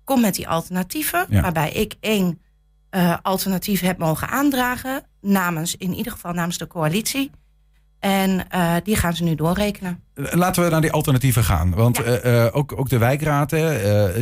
Kom 0.03 0.21
met 0.21 0.35
die 0.35 0.47
alternatieven, 0.47 1.25
Ja. 1.29 1.41
waarbij 1.41 1.71
ik 1.71 1.95
één 1.99 2.41
eh, 2.89 3.17
alternatief 3.21 3.81
heb 3.81 3.97
mogen 3.97 4.27
aandragen... 4.29 5.03
namens, 5.21 5.75
in 5.75 5.93
ieder 5.93 6.11
geval 6.11 6.33
namens 6.33 6.57
de 6.57 6.67
coalitie. 6.67 7.31
En 7.99 8.49
eh, 8.49 8.75
die 8.83 8.95
gaan 8.95 9.15
ze 9.15 9.23
nu 9.23 9.35
doorrekenen. 9.35 10.03
Laten 10.13 10.63
we 10.63 10.69
naar 10.69 10.81
die 10.81 10.91
alternatieven 10.91 11.43
gaan. 11.43 11.73
Want 11.75 11.97
ja. 11.97 12.49
ook, 12.53 12.73
ook 12.77 12.89
de 12.89 12.97
wijkraad, 12.97 13.49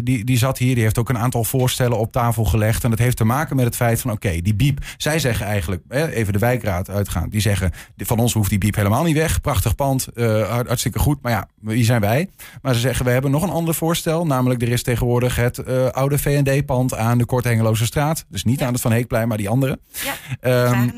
die, 0.03 0.23
die 0.23 0.37
zat 0.37 0.57
hier, 0.57 0.73
die 0.73 0.83
heeft 0.83 0.97
ook 0.97 1.09
een 1.09 1.17
aantal 1.17 1.43
voorstellen 1.43 1.97
op 1.97 2.11
tafel 2.11 2.45
gelegd. 2.45 2.83
En 2.83 2.89
dat 2.89 2.99
heeft 2.99 3.17
te 3.17 3.23
maken 3.23 3.55
met 3.55 3.65
het 3.65 3.75
feit 3.75 4.01
van, 4.01 4.11
oké, 4.11 4.41
die 4.41 4.55
biep. 4.55 4.79
Zij 4.97 5.19
zeggen 5.19 5.45
eigenlijk, 5.45 5.83
even 5.89 6.33
de 6.33 6.39
wijkraad 6.39 6.89
uitgaan. 6.89 7.29
Die 7.29 7.41
zeggen, 7.41 7.71
van 7.97 8.19
ons 8.19 8.33
hoeft 8.33 8.49
die 8.49 8.57
biep 8.57 8.75
helemaal 8.75 9.03
niet 9.03 9.15
weg. 9.15 9.41
Prachtig 9.41 9.75
pand, 9.75 10.07
hartstikke 10.49 10.99
goed. 10.99 11.21
Maar 11.21 11.31
ja, 11.31 11.47
wie 11.61 11.83
zijn 11.83 12.01
wij? 12.01 12.29
Maar 12.61 12.73
ze 12.73 12.79
zeggen, 12.79 13.05
we 13.05 13.11
hebben 13.11 13.31
nog 13.31 13.43
een 13.43 13.49
ander 13.49 13.73
voorstel. 13.73 14.25
Namelijk, 14.25 14.61
er 14.61 14.69
is 14.69 14.83
tegenwoordig 14.83 15.35
het 15.35 15.65
oude 15.93 16.17
V&D-pand 16.17 16.95
aan 16.95 17.17
de 17.17 17.25
Kort 17.25 17.47
straat. 17.71 18.25
Dus 18.29 18.43
niet 18.43 18.61
aan 18.61 18.73
het 18.73 18.81
Van 18.81 18.91
Heekplein, 18.91 19.27
maar 19.27 19.37
die 19.37 19.49
andere. 19.49 19.79
Ja, 20.41 20.71
um, 20.71 20.93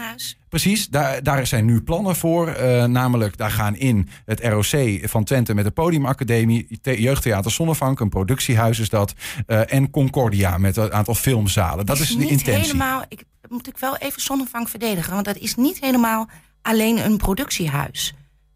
Precies, 0.49 0.87
daar, 0.87 1.23
daar 1.23 1.47
zijn 1.47 1.65
nu 1.65 1.81
plannen 1.81 2.15
voor. 2.15 2.55
Namelijk, 2.87 3.37
daar 3.37 3.51
gaan 3.51 3.75
in 3.75 4.09
het 4.25 4.39
ROC 4.43 4.73
van 5.03 5.23
Twente 5.23 5.53
met 5.53 5.65
de 5.65 5.71
Podiumacademie, 5.71 6.79
Jeugdtheater 6.81 7.51
Zonnevank, 7.51 7.99
een 7.99 8.09
productiehuis 8.09 8.79
is 8.79 8.89
dat, 8.89 9.13
uh, 9.47 9.73
en 9.73 9.89
Concordia 9.89 10.57
met 10.57 10.77
een 10.77 10.93
aantal 10.93 11.15
filmzalen. 11.15 11.85
Dat 11.85 11.99
is, 11.99 12.09
is 12.09 12.17
de 12.17 12.27
intentie. 12.27 12.53
Helemaal, 12.53 13.03
ik 13.07 13.23
moet 13.49 13.67
ik 13.67 13.77
wel 13.77 13.97
even 13.97 14.21
Zonnevank 14.21 14.69
verdedigen, 14.69 15.13
want 15.13 15.25
dat 15.25 15.37
is 15.37 15.55
niet 15.55 15.79
helemaal 15.79 16.29
alleen 16.61 17.05
een 17.05 17.17
productiehuis. 17.17 18.13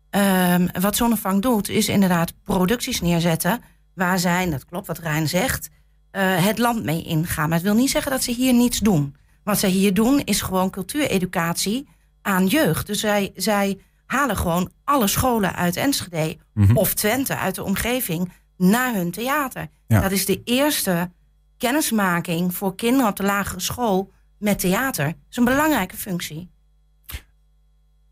Um, 0.10 0.68
wat 0.80 0.96
Zonnevank 0.96 1.42
doet, 1.42 1.70
is 1.70 1.88
inderdaad 1.88 2.34
producties 2.44 3.02
neerzetten 3.02 3.62
waar 3.94 4.20
zij, 4.20 4.50
dat 4.50 4.66
klopt 4.66 4.88
wat 4.88 5.00
Rijn 5.00 5.28
zegt, 5.28 5.70
uh, 6.12 6.46
het 6.46 6.58
land 6.58 6.84
mee 6.84 7.04
ingaan. 7.04 7.50
Maar 7.50 7.58
het 7.58 7.68
wil 7.68 7.76
niet 7.76 7.90
zeggen 7.90 8.12
dat 8.12 8.24
ze 8.24 8.32
hier 8.32 8.54
niets 8.54 8.80
doen. 8.80 9.16
Wat 9.44 9.60
zij 9.60 9.70
hier 9.70 9.94
doen 9.94 10.22
is 10.24 10.42
gewoon 10.42 10.70
cultuureducatie 10.70 11.88
aan 12.22 12.48
jeugd. 12.48 12.88
Dus 12.88 13.00
zij, 13.00 13.32
zij 13.36 13.78
halen 14.06 14.38
gewoon 14.38 14.72
alle 14.84 15.08
scholen 15.08 15.56
uit 15.56 15.76
Enschede 15.76 16.38
mhm. 16.54 16.78
of 16.78 16.94
Twente 16.94 17.38
uit 17.38 17.56
de 17.56 17.64
omgeving 17.64 18.32
naar 18.58 18.94
hun 18.94 19.12
theater. 19.12 19.68
Dat 19.88 20.12
is 20.12 20.26
de 20.26 20.42
eerste 20.44 21.12
kennismaking 21.58 22.56
voor 22.56 22.76
kinderen 22.76 23.10
op 23.10 23.16
de 23.16 23.24
lagere 23.24 23.60
school 23.60 24.12
met 24.38 24.60
theater. 24.60 25.06
Dat 25.06 25.16
is 25.30 25.38
een 25.38 25.46
belangrijke 25.46 25.98
functie. 25.98 26.50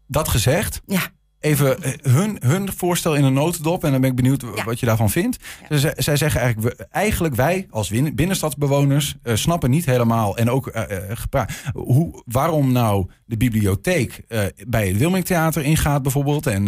Dat 0.08 0.28
gezegd, 0.28 0.82
ja 0.86 1.12
even 1.44 1.84
eh, 1.84 1.92
hun, 2.02 2.38
hun 2.40 2.74
voorstel 2.76 3.16
in 3.16 3.24
een 3.24 3.34
notendop. 3.34 3.84
En 3.84 3.92
dan 3.92 4.02
ben 4.02 4.10
ik 4.10 4.16
benieuwd 4.16 4.64
wat 4.66 4.80
je 4.80 4.86
daarvan 4.86 5.10
vindt. 5.10 5.38
Zij, 5.70 5.94
zij 5.98 6.18
zeggen 6.18 6.42
eigenlijk, 6.42 6.86
eigenlijk 6.92 7.36
wij 7.36 7.68
als 7.70 7.92
binnenstadsbewoners 8.14 9.16
uh, 9.24 9.36
snappen 9.36 9.70
niet 9.70 9.86
helemaal. 9.86 10.38
En 10.38 10.50
ook 10.50 10.76
uh, 10.76 11.42
hoe, 11.74 12.24
waarom 12.26 12.72
nou 12.72 13.10
de 13.26 13.38
bibliotheek 13.38 14.26
bij 14.68 14.88
het 14.88 14.98
Wilmingtheater 14.98 15.64
ingaat 15.64 16.02
bijvoorbeeld. 16.02 16.48
En, 16.48 16.68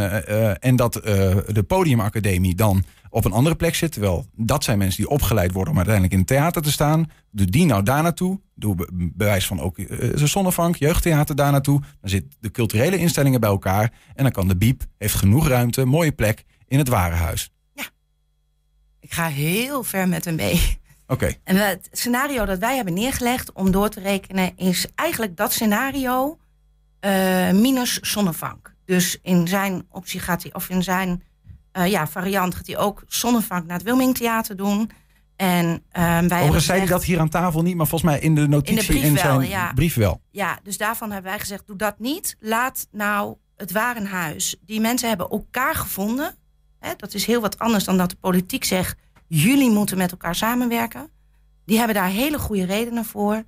en 0.61 0.75
dat 0.75 0.93
de 0.93 1.63
podiumacademie 1.67 2.55
dan 2.55 2.83
op 3.15 3.25
een 3.25 3.31
andere 3.31 3.55
plek 3.55 3.75
zit. 3.75 3.91
Terwijl 3.91 4.25
dat 4.35 4.63
zijn 4.63 4.77
mensen 4.77 5.03
die 5.03 5.11
opgeleid 5.11 5.51
worden 5.51 5.71
om 5.71 5.77
uiteindelijk 5.77 6.13
in 6.13 6.19
het 6.19 6.29
theater 6.29 6.61
te 6.61 6.71
staan. 6.71 7.11
Doe 7.31 7.45
die 7.45 7.65
nou 7.65 7.83
daar 7.83 8.03
naartoe. 8.03 8.39
Doe 8.55 8.87
bewijs 8.93 9.47
van 9.47 9.59
ook 9.59 9.77
uh, 9.77 10.11
zonnevank, 10.15 10.75
jeugdtheater 10.75 11.35
daar 11.35 11.51
naartoe. 11.51 11.79
Dan 11.79 12.09
zit 12.09 12.25
de 12.39 12.51
culturele 12.51 12.97
instellingen 12.97 13.39
bij 13.39 13.49
elkaar. 13.49 13.93
En 14.15 14.23
dan 14.23 14.31
kan 14.31 14.47
de 14.47 14.57
Biep, 14.57 14.83
heeft 14.97 15.13
genoeg 15.13 15.47
ruimte, 15.47 15.85
mooie 15.85 16.11
plek 16.11 16.43
in 16.67 16.77
het 16.77 16.87
Warenhuis. 16.87 17.51
Ja, 17.73 17.83
ik 18.99 19.13
ga 19.13 19.27
heel 19.27 19.83
ver 19.83 20.07
met 20.07 20.25
hem 20.25 20.35
mee. 20.35 20.79
Oké. 21.07 21.33
En 21.43 21.55
het 21.55 21.87
scenario 21.91 22.45
dat 22.45 22.59
wij 22.59 22.75
hebben 22.75 22.93
neergelegd 22.93 23.51
om 23.51 23.71
door 23.71 23.89
te 23.89 23.99
rekenen... 23.99 24.57
is 24.57 24.87
eigenlijk 24.95 25.37
dat 25.37 25.53
scenario 25.53 26.37
uh, 27.01 27.11
minus 27.51 27.99
zonnevank. 27.99 28.75
Dus 28.85 29.19
in 29.21 29.47
zijn 29.47 29.85
optie 29.89 30.19
gaat 30.19 30.43
hij, 30.43 30.53
of 30.53 30.69
in 30.69 30.83
zijn 30.83 31.23
uh, 31.77 31.87
ja, 31.87 32.07
variant 32.07 32.55
gaat 32.55 32.67
hij 32.67 32.77
ook 32.77 33.03
zonnevank 33.07 33.65
naar 33.65 33.77
het 33.77 33.85
Wilmingtheater 33.85 34.55
doen. 34.55 34.91
En 35.35 35.65
uh, 35.65 36.19
wij 36.19 36.23
Overigens 36.23 36.65
zei 36.65 36.79
hij 36.79 36.87
dat 36.87 37.03
hier 37.03 37.19
aan 37.19 37.29
tafel 37.29 37.61
niet, 37.61 37.75
maar 37.75 37.87
volgens 37.87 38.11
mij 38.11 38.19
in 38.19 38.35
de 38.35 38.47
notitie 38.47 38.99
in, 38.99 39.17
zijn 39.17 39.47
ja. 39.47 39.73
brief 39.73 39.95
wel. 39.95 40.21
Ja, 40.31 40.59
dus 40.63 40.77
daarvan 40.77 41.11
hebben 41.11 41.31
wij 41.31 41.39
gezegd, 41.39 41.67
doe 41.67 41.75
dat 41.75 41.99
niet. 41.99 42.35
Laat 42.39 42.87
nou 42.91 43.35
het 43.57 43.71
warenhuis. 43.71 44.55
Die 44.65 44.81
mensen 44.81 45.07
hebben 45.07 45.29
elkaar 45.29 45.75
gevonden. 45.75 46.35
Hè, 46.79 46.91
dat 46.97 47.13
is 47.13 47.25
heel 47.25 47.41
wat 47.41 47.59
anders 47.59 47.83
dan 47.83 47.97
dat 47.97 48.09
de 48.09 48.15
politiek 48.19 48.63
zegt, 48.63 48.97
jullie 49.27 49.71
moeten 49.71 49.97
met 49.97 50.11
elkaar 50.11 50.35
samenwerken. 50.35 51.09
Die 51.65 51.77
hebben 51.77 51.95
daar 51.95 52.09
hele 52.09 52.39
goede 52.39 52.65
redenen 52.65 53.05
voor. 53.05 53.43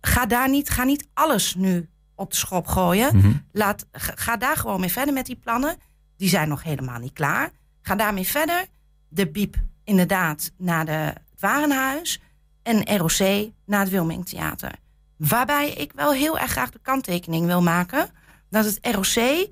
Ga 0.00 0.26
daar 0.26 0.50
niet, 0.50 0.70
ga 0.70 0.84
niet 0.84 1.08
alles 1.14 1.54
nu 1.54 1.88
op 2.14 2.30
de 2.30 2.36
schop 2.36 2.66
gooien. 2.66 3.16
Mhm. 3.16 3.32
Laat, 3.52 3.86
ga 3.92 4.36
daar 4.36 4.56
gewoon 4.56 4.80
mee 4.80 4.92
verder 4.92 5.14
met 5.14 5.26
die 5.26 5.36
plannen 5.36 5.76
die 6.16 6.28
zijn 6.28 6.48
nog 6.48 6.62
helemaal 6.62 6.98
niet 6.98 7.12
klaar. 7.12 7.50
Ga 7.82 7.94
daarmee 7.94 8.26
verder. 8.26 8.66
De 9.08 9.30
biep 9.30 9.56
inderdaad 9.84 10.52
naar 10.56 10.84
de, 10.84 10.92
het 10.92 11.40
Warenhuis. 11.40 12.20
En 12.62 12.96
ROC 12.96 13.50
naar 13.66 13.80
het 13.80 13.88
Wilmingtheater. 13.88 14.72
Waarbij 15.16 15.70
ik 15.70 15.92
wel 15.92 16.12
heel 16.12 16.38
erg 16.38 16.50
graag 16.50 16.70
de 16.70 16.78
kanttekening 16.82 17.46
wil 17.46 17.62
maken... 17.62 18.10
dat 18.50 18.64
het 18.64 18.78
ROC 18.80 19.48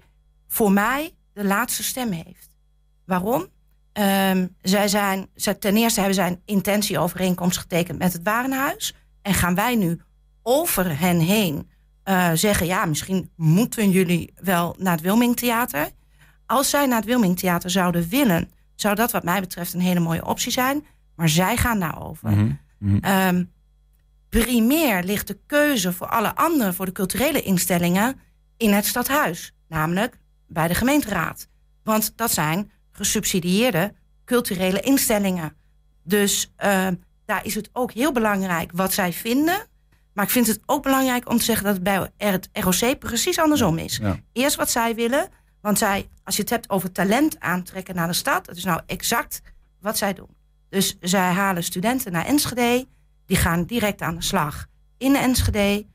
voor 0.49 0.73
mij 0.73 1.15
de 1.33 1.45
laatste 1.45 1.83
stem 1.83 2.11
heeft. 2.11 2.49
Waarom? 3.05 3.47
Um, 3.93 4.57
zij 4.61 4.89
zijn, 4.89 5.29
ten 5.59 5.77
eerste 5.77 5.99
hebben 6.01 6.17
zij 6.17 6.29
een 6.29 6.43
intentieovereenkomst 6.45 7.59
getekend 7.59 7.99
met 7.99 8.13
het 8.13 8.23
Warenhuis. 8.23 8.95
En 9.23 9.35
gaan 9.35 9.55
wij 9.55 9.77
nu 9.77 10.01
over 10.43 10.99
hen 10.99 11.19
heen 11.19 11.71
uh, 12.05 12.31
zeggen... 12.35 12.67
ja, 12.67 12.85
misschien 12.85 13.31
moeten 13.37 13.91
jullie 13.91 14.33
wel 14.43 14.75
naar 14.79 14.93
het 14.93 15.01
Wilmingtheater... 15.01 15.91
Als 16.53 16.71
zij 16.71 16.87
naar 16.87 16.97
het 16.97 17.07
Wilmingtheater 17.07 17.71
zouden 17.71 18.09
willen, 18.09 18.51
zou 18.75 18.95
dat 18.95 19.11
wat 19.11 19.23
mij 19.23 19.41
betreft 19.41 19.73
een 19.73 19.81
hele 19.81 20.01
mooie 20.01 20.27
optie 20.27 20.53
zijn. 20.53 20.87
Maar 21.15 21.29
zij 21.29 21.57
gaan 21.57 21.81
daarover. 21.81 22.31
Mm 22.31 22.59
-hmm. 22.79 23.51
primair 24.29 25.05
ligt 25.05 25.27
de 25.27 25.39
keuze 25.47 25.93
voor 25.93 26.07
alle 26.07 26.35
andere, 26.35 26.73
voor 26.73 26.87
de 26.87 26.93
culturele 26.93 27.43
instellingen, 27.43 28.21
in 28.57 28.73
het 28.73 28.87
stadhuis. 28.87 29.55
Namelijk 29.69 30.19
bij 30.47 30.69
de 30.69 30.75
gemeenteraad. 30.75 31.49
Want 31.83 32.13
dat 32.17 32.31
zijn 32.31 32.71
gesubsidieerde 32.91 33.95
culturele 34.25 34.81
instellingen. 34.81 35.57
Dus 36.03 36.53
uh, 36.65 36.87
daar 37.25 37.45
is 37.45 37.55
het 37.55 37.71
ook 37.73 37.93
heel 37.93 38.13
belangrijk 38.13 38.71
wat 38.75 38.93
zij 38.93 39.13
vinden. 39.13 39.67
Maar 40.13 40.25
ik 40.25 40.31
vind 40.31 40.47
het 40.47 40.61
ook 40.67 40.83
belangrijk 40.83 41.29
om 41.31 41.39
te 41.39 41.45
zeggen 41.45 41.65
dat 41.65 41.75
het 41.75 41.83
bij 41.83 42.11
het 42.17 42.49
ROC 42.53 42.99
precies 42.99 43.39
andersom 43.39 43.79
is. 43.79 44.01
Eerst 44.33 44.57
wat 44.57 44.71
zij 44.71 44.95
willen, 44.95 45.29
want 45.63 45.79
zij, 45.79 46.09
als 46.25 46.37
je 46.37 46.43
het 46.43 46.51
hebt 46.51 46.71
over 46.71 46.93
talent 46.93 47.41
aantrekken 47.41 47.95
naar 47.95 48.07
de 48.07 48.13
stad, 48.13 48.45
dat 48.45 48.57
is 48.57 48.65
nou 48.65 48.81
exact 48.87 49.43
wat 49.81 49.99
zij 49.99 50.13
doen. 50.13 50.37
Dus 50.69 50.97
zij 51.01 51.33
halen 51.33 51.65
studenten 51.65 52.13
naar 52.13 52.27
Enschede, 52.27 52.87
die 53.27 53.37
gaan 53.37 53.65
direct 53.65 54.03
aan 54.03 54.15
de 54.15 54.23
slag 54.23 54.67
in 54.99 55.17
Enschede. 55.17 55.87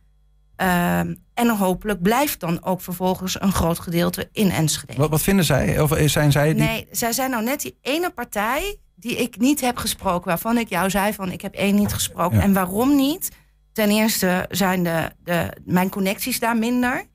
Uh, 0.61 0.99
en 1.33 1.49
hopelijk 1.57 2.01
blijft 2.01 2.39
dan 2.39 2.63
ook 2.63 2.81
vervolgens 2.81 3.41
een 3.41 3.51
groot 3.51 3.79
gedeelte 3.79 4.29
in 4.31 4.51
Enschede. 4.51 4.93
Wat, 4.95 5.09
wat 5.09 5.21
vinden 5.21 5.45
zij? 5.45 5.79
Of 5.79 5.93
zijn 6.05 6.31
zij 6.31 6.53
die... 6.53 6.63
Nee, 6.63 6.87
zij 6.91 7.11
zijn 7.11 7.29
nou 7.29 7.43
net 7.43 7.61
die 7.61 7.77
ene 7.81 8.09
partij 8.09 8.77
die 8.95 9.15
ik 9.15 9.37
niet 9.37 9.61
heb 9.61 9.77
gesproken. 9.77 10.27
Waarvan 10.27 10.57
ik 10.57 10.69
jou 10.69 10.89
zei 10.89 11.13
van 11.13 11.31
ik 11.31 11.41
heb 11.41 11.53
één 11.53 11.75
niet 11.75 11.93
gesproken. 11.93 12.41
En 12.41 12.53
waarom 12.53 12.95
niet? 12.95 13.31
Ten 13.73 13.89
eerste 13.89 14.45
zijn 14.49 14.83
de, 14.83 15.11
de, 15.23 15.51
mijn 15.65 15.89
connecties 15.89 16.39
daar 16.39 16.57
minder. 16.57 17.05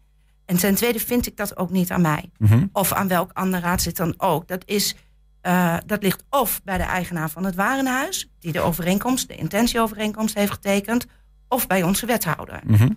En 0.52 0.58
ten 0.58 0.74
tweede 0.74 0.98
vind 0.98 1.26
ik 1.26 1.36
dat 1.36 1.56
ook 1.56 1.70
niet 1.70 1.90
aan 1.90 2.00
mij. 2.00 2.30
Mhm. 2.38 2.66
Of 2.72 2.92
aan 2.92 3.08
welk 3.08 3.30
ander 3.32 3.60
raadslid 3.60 3.96
dan 3.96 4.14
ook. 4.16 4.48
Dat, 4.48 4.62
is, 4.64 4.94
uh, 5.42 5.76
dat 5.86 6.02
ligt 6.02 6.24
of 6.30 6.60
bij 6.64 6.78
de 6.78 6.84
eigenaar 6.84 7.30
van 7.30 7.44
het 7.44 7.54
warenhuis... 7.54 8.30
die 8.38 8.52
de 8.52 8.60
overeenkomst, 8.60 9.28
de 9.28 9.34
intentieovereenkomst 9.34 10.34
heeft 10.34 10.52
getekend... 10.52 11.06
of 11.48 11.66
bij 11.66 11.82
onze 11.82 12.06
wethouder. 12.06 12.60
Mhm. 12.64 12.90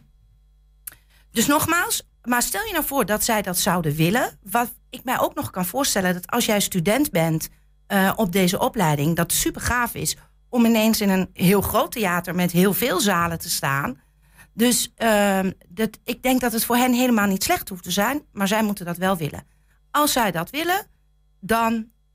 Dus 1.31 1.47
nogmaals, 1.47 2.09
maar 2.23 2.41
stel 2.41 2.65
je 2.65 2.71
nou 2.71 2.85
voor 2.85 3.05
dat 3.05 3.23
zij 3.23 3.41
dat 3.41 3.57
zouden 3.57 3.95
willen... 3.95 4.39
wat 4.41 4.73
ik 4.89 5.03
mij 5.03 5.19
ook 5.19 5.35
nog 5.35 5.49
kan 5.49 5.65
voorstellen... 5.65 6.13
dat 6.13 6.27
als 6.27 6.45
jij 6.45 6.59
student 6.59 7.11
bent 7.11 7.49
uh, 7.87 8.11
op 8.15 8.31
deze 8.31 8.59
opleiding... 8.59 9.15
dat 9.15 9.31
super 9.31 9.61
gaaf 9.61 9.93
is 9.93 10.17
om 10.49 10.65
ineens 10.65 11.01
in 11.01 11.09
een 11.09 11.29
heel 11.33 11.61
groot 11.61 11.91
theater... 11.91 12.35
met 12.35 12.51
heel 12.51 12.73
veel 12.73 12.99
zalen 12.99 13.39
te 13.39 13.49
staan... 13.49 14.03
Dus 14.57 14.93
uh, 14.97 15.39
dat, 15.67 15.99
ik 16.03 16.23
denk 16.23 16.41
dat 16.41 16.51
het 16.51 16.65
voor 16.65 16.75
hen 16.75 16.93
helemaal 16.93 17.27
niet 17.27 17.43
slecht 17.43 17.69
hoeft 17.69 17.83
te 17.83 17.91
zijn, 17.91 18.21
maar 18.31 18.47
zij 18.47 18.63
moeten 18.63 18.85
dat 18.85 18.97
wel 18.97 19.17
willen. 19.17 19.47
Als 19.91 20.11
zij 20.11 20.31
dat 20.31 20.49
willen, 20.49 20.87
dan 21.39 21.73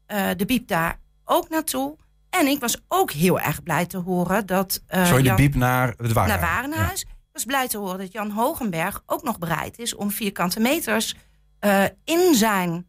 uh, 0.09 0.29
de 0.37 0.45
biep 0.45 0.69
daar 0.69 1.01
ook 1.25 1.49
naartoe. 1.49 1.97
En 2.31 2.47
ik 2.47 2.61
was 2.61 2.81
ook 2.89 3.11
heel 3.11 3.41
erg 3.41 3.63
blij 3.63 3.87
te 3.87 3.97
horen 3.97 4.47
dat. 4.47 4.83
Uh, 4.95 5.07
Sorry, 5.07 5.23
de 5.23 5.35
biep 5.35 5.55
naar 5.55 5.95
het 5.97 6.13
Warenhuis. 6.13 6.41
Naar 6.41 6.51
Warenhuis. 6.51 7.01
Ik 7.03 7.09
was 7.33 7.45
blij 7.45 7.69
te 7.69 7.79
horen 7.79 7.99
dat 7.99 8.13
Jan 8.13 8.31
Hogenberg 8.31 9.03
ook 9.07 9.23
nog 9.23 9.39
bereid 9.39 9.79
is 9.79 9.95
om 9.95 10.11
vierkante 10.11 10.61
meters 10.61 11.17
uh, 11.61 11.85
in 12.05 12.35
zijn 12.35 12.89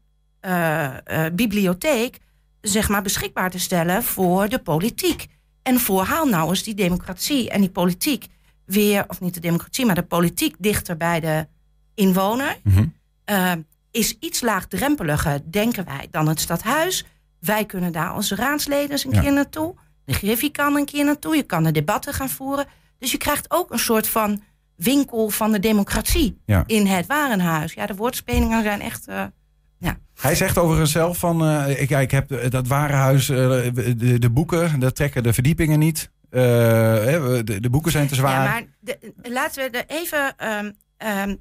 bibliotheek 1.33 2.19
zeg 2.61 2.89
maar, 2.89 3.01
beschikbaar 3.01 3.49
te 3.49 3.59
stellen 3.59 4.03
voor 4.03 4.49
de 4.49 4.59
politiek. 4.59 5.27
En 5.61 5.79
voor 5.79 6.03
haal 6.03 6.25
nou 6.25 6.49
eens 6.49 6.63
die 6.63 6.73
democratie 6.73 7.49
en 7.49 7.61
die 7.61 7.69
politiek 7.69 8.25
weer, 8.65 9.03
of 9.07 9.19
niet 9.21 9.33
de 9.33 9.39
democratie, 9.39 9.85
maar 9.85 9.95
de 9.95 10.03
politiek 10.03 10.55
dichter 10.59 10.97
bij 10.97 11.19
de 11.19 11.47
inwoner. 11.95 12.57
Mhm. 12.63 12.85
Ehm, 13.25 13.61
is 13.91 14.17
iets 14.19 14.41
laagdrempeliger, 14.41 15.39
denken 15.51 15.85
wij, 15.85 16.07
dan 16.11 16.27
het 16.27 16.39
stadhuis. 16.39 17.05
Wij 17.39 17.65
kunnen 17.65 17.91
daar 17.91 18.15
onze 18.15 18.35
raadsleden 18.35 18.91
eens 18.91 19.05
een 19.05 19.11
Ja. 19.11 19.21
keer 19.21 19.33
naartoe. 19.33 19.75
De 20.05 20.13
Griffie 20.13 20.51
kan 20.51 20.75
een 20.75 20.85
keer 20.85 21.05
naartoe. 21.05 21.35
Je 21.35 21.43
kan 21.43 21.63
de 21.63 21.71
debatten 21.71 22.13
gaan 22.13 22.29
voeren. 22.29 22.65
Dus 22.99 23.11
je 23.11 23.17
krijgt 23.17 23.45
ook 23.51 23.71
een 23.71 23.79
soort 23.79 24.07
van 24.07 24.41
winkel 24.75 25.29
van 25.29 25.51
de 25.51 25.59
democratie 25.59 26.37
Ja. 26.45 26.63
in 26.65 26.85
het 26.87 27.05
Warenhuis. 27.05 27.73
Ja, 27.73 27.85
de 27.85 27.95
woordspelingen 27.95 28.63
zijn 28.63 28.81
echt... 28.81 29.07
eh, 29.07 29.23
ja. 29.77 29.97
Hij 30.21 30.35
zegt 30.35 30.57
overigens 30.57 30.91
zelf 30.91 31.17
van, 31.17 31.45
eh, 31.45 31.81
ik, 31.81 31.89
ik 31.89 32.11
heb 32.11 32.51
dat 32.51 32.67
warenhuis, 32.67 33.29
eh, 33.29 33.37
de, 33.73 34.19
de 34.19 34.29
boeken, 34.29 34.79
dat 34.79 34.95
trekken 34.95 35.23
de 35.23 35.33
verdiepingen 35.33 35.79
niet. 35.79 36.11
Eh, 36.31 36.41
de, 37.43 37.57
de 37.59 37.69
boeken 37.69 37.91
zijn 37.91 38.07
te 38.07 38.15
zwaar. 38.15 38.43
Ja, 38.43 38.49
maar 38.51 38.63
de- 38.79 39.13
laten 39.29 39.71
we 39.71 39.77
er 39.77 39.85
even. 39.87 40.37
ehm 40.37 40.71
ehm, 40.97 41.35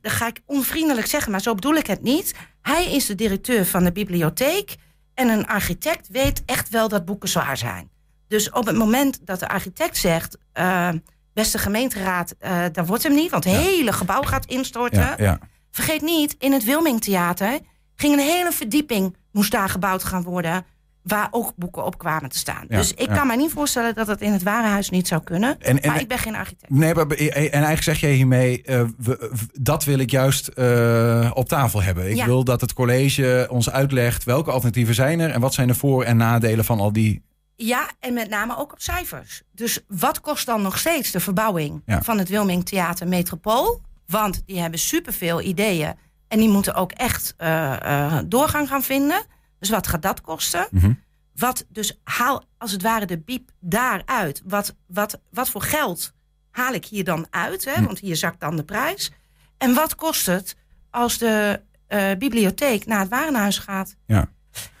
dat 0.00 0.12
ga 0.12 0.26
ik 0.26 0.40
onvriendelijk 0.46 1.06
zeggen, 1.06 1.30
maar 1.30 1.40
zo 1.40 1.54
bedoel 1.54 1.74
ik 1.74 1.86
het 1.86 2.02
niet. 2.02 2.34
Hij 2.62 2.92
is 2.92 3.06
de 3.06 3.14
directeur 3.14 3.66
van 3.66 3.84
de 3.84 3.92
bibliotheek. 3.92 4.76
En 5.14 5.28
een 5.28 5.46
architect 5.46 6.08
weet 6.08 6.42
echt 6.46 6.68
wel 6.68 6.88
dat 6.88 7.04
boeken 7.04 7.28
zwaar 7.28 7.56
zijn. 7.56 7.90
Dus 8.28 8.50
op 8.50 8.66
het 8.66 8.76
moment 8.76 9.26
dat 9.26 9.40
de 9.40 9.48
architect 9.48 9.96
zegt. 9.96 10.38
eh, 10.52 10.88
beste 11.32 11.58
gemeenteraad, 11.58 12.34
eh 12.38 12.64
dat 12.72 12.86
wordt 12.86 13.02
hem 13.02 13.14
niet, 13.14 13.30
want 13.30 13.44
het 13.44 13.54
hele 13.56 13.92
gebouw 13.92 14.22
gaat 14.22 14.46
instorten. 14.46 15.00
ja, 15.00 15.14
ja. 15.18 15.38
Vergeet 15.70 16.02
niet, 16.02 16.36
in 16.38 16.52
het 16.52 16.64
Wilmingtheater 16.64 17.58
ging 17.96 18.12
een 18.12 18.18
hele 18.26 18.52
verdieping, 18.52 19.16
moest 19.32 19.50
daar 19.50 19.68
gebouwd 19.68 20.04
gaan 20.04 20.22
worden, 20.22 20.64
waar 21.06 21.28
ook 21.30 21.52
boeken 21.56 21.84
op 21.84 21.98
kwamen 21.98 22.28
te 22.30 22.38
staan. 22.38 22.64
Ja, 22.68 22.76
dus 22.76 22.92
ik 22.92 23.08
ja. 23.08 23.14
kan 23.14 23.26
me 23.26 23.36
niet 23.36 23.50
voorstellen 23.52 23.94
dat 23.94 24.06
het 24.06 24.20
in 24.20 24.32
het 24.32 24.42
Warenhuis 24.42 24.90
niet 24.90 25.08
zou 25.08 25.22
kunnen. 25.22 25.60
En, 25.60 25.82
en, 25.82 25.90
maar 25.90 26.00
ik 26.00 26.08
ben 26.08 26.18
geen 26.18 26.34
architect. 26.36 26.72
nee, 26.72 26.94
maar, 26.94 27.06
en 27.06 27.50
eigenlijk 27.52 27.82
zeg 27.82 28.00
jij 28.00 28.12
hiermee, 28.12 28.62
eh, 28.62 28.82
we- 28.98 29.30
dat 29.60 29.84
wil 29.84 29.98
ik 29.98 30.10
juist 30.10 30.48
eh, 30.48 31.30
op 31.34 31.48
tafel 31.48 31.82
hebben. 31.82 32.10
Ik 32.10 32.16
Ja. 32.16 32.24
wil 32.26 32.44
dat 32.44 32.60
het 32.60 32.72
college 32.72 33.46
ons 33.50 33.70
uitlegt 33.70 34.24
welke 34.24 34.50
alternatieven 34.50 34.94
zijn 34.94 35.20
er 35.20 35.30
en 35.30 35.40
wat 35.40 35.54
zijn 35.54 35.66
de 35.68 35.74
voor- 35.74 36.04
en 36.04 36.16
nadelen 36.16 36.64
van 36.64 36.80
al 36.80 36.92
die. 36.92 37.22
Ja, 37.56 37.90
en 38.00 38.14
met 38.14 38.28
name 38.28 38.56
ook 38.58 38.72
op 38.72 38.80
cijfers. 38.80 39.42
Dus 39.52 39.80
wat 39.88 40.20
kost 40.20 40.46
dan 40.46 40.62
nog 40.62 40.78
steeds 40.78 41.10
de 41.10 41.20
verbouwing 41.20 41.82
van 41.86 42.18
het 42.18 42.28
Wilming 42.28 42.64
Theater 42.64 43.08
Metropool? 43.08 43.80
Want 44.06 44.42
die 44.46 44.60
hebben 44.60 44.78
superveel 44.80 45.40
ideeën. 45.40 45.94
En 46.28 46.38
die 46.38 46.48
moeten 46.48 46.74
ook 46.74 46.92
echt 46.92 47.34
eh, 47.36 48.18
doorgang 48.26 48.68
gaan 48.68 48.82
vinden. 48.82 49.22
Dus 49.66 49.74
wat 49.74 49.86
gaat 49.86 50.02
dat 50.02 50.20
kosten? 50.20 50.66
Mhm. 50.70 50.92
Wat 51.34 51.66
dus 51.68 52.00
haal 52.04 52.44
als 52.58 52.72
het 52.72 52.82
ware 52.82 53.06
de 53.06 53.18
biep 53.18 53.50
daaruit. 53.60 54.42
Wat, 54.44 54.76
wat, 54.86 55.20
wat 55.30 55.50
voor 55.50 55.62
geld 55.62 56.12
haal 56.50 56.72
ik 56.72 56.84
hier 56.84 57.04
dan 57.04 57.26
uit? 57.30 57.64
Hè? 57.64 57.72
Hm. 57.72 57.84
Want 57.84 57.98
hier 57.98 58.16
zakt 58.16 58.40
dan 58.40 58.56
de 58.56 58.64
prijs. 58.64 59.12
En 59.58 59.74
wat 59.74 59.94
kost 59.94 60.26
het 60.26 60.56
als 60.90 61.18
de 61.18 61.60
eh, 61.86 62.10
bibliotheek 62.18 62.86
naar 62.86 63.00
het 63.00 63.08
warenhuis 63.08 63.58
gaat? 63.58 63.96
Ja. 64.06 64.28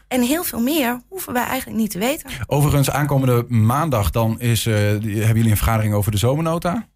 En 0.08 0.22
heel 0.22 0.44
veel 0.44 0.60
meer 0.60 1.00
hoeven 1.08 1.32
wij 1.32 1.44
eigenlijk 1.44 1.80
niet 1.80 1.90
te 1.90 1.98
weten. 1.98 2.30
Overigens, 2.46 2.90
aankomende 2.90 3.44
maandag 3.48 4.10
dan 4.10 4.40
is, 4.40 4.66
eh, 4.66 4.74
hebben 4.74 5.10
jullie 5.10 5.50
een 5.50 5.56
vergadering 5.56 5.94
over 5.94 6.10
de 6.10 6.18
zomernota. 6.18 6.88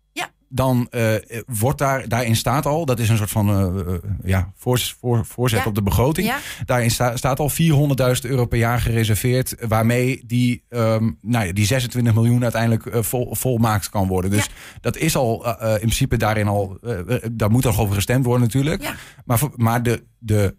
Dan 0.52 0.86
eh, 0.90 1.14
wordt 1.46 1.78
daar, 1.78 2.08
daarin 2.08 2.36
staat 2.36 2.66
al, 2.66 2.84
dat 2.86 2.98
is 2.98 3.08
een 3.08 3.16
soort 3.16 3.30
van 3.30 3.48
eh, 3.48 3.92
eh, 3.94 3.98
ja, 4.24 4.52
voor, 4.56 4.78
voor, 5.00 5.24
voorzet 5.26 5.58
Ja. 5.60 5.66
op 5.66 5.74
de 5.74 5.82
begroting. 5.82 6.26
Ja? 6.26 6.38
Daarin 6.64 6.90
sta- 6.90 7.16
staat 7.16 7.38
al 7.38 7.50
400.000 7.50 8.30
euro 8.30 8.46
per 8.46 8.58
jaar 8.58 8.80
gereserveerd. 8.80 9.54
Waarmee 9.68 10.22
die, 10.26 10.64
ehm, 10.68 11.10
nou 11.20 11.46
ja, 11.46 11.52
die 11.52 11.66
26 11.66 12.14
miljoen 12.14 12.42
uiteindelijk 12.42 13.04
vol, 13.04 13.34
volmaakt 13.34 13.88
kan 13.90 14.06
worden. 14.08 14.30
Dus 14.30 14.48
dat 14.80 14.96
is 14.96 15.16
al 15.16 15.46
in 15.58 15.78
principe 15.78 16.16
daarin 16.16 16.48
al. 16.48 16.78
daar 17.32 17.50
moet 17.50 17.64
nog 17.64 17.80
over 17.80 17.94
gestemd 17.94 18.24
worden 18.24 18.42
natuurlijk. 18.42 18.94
Maar, 19.24 19.40
maar 19.56 19.82
de, 19.82 20.04
de 20.18 20.56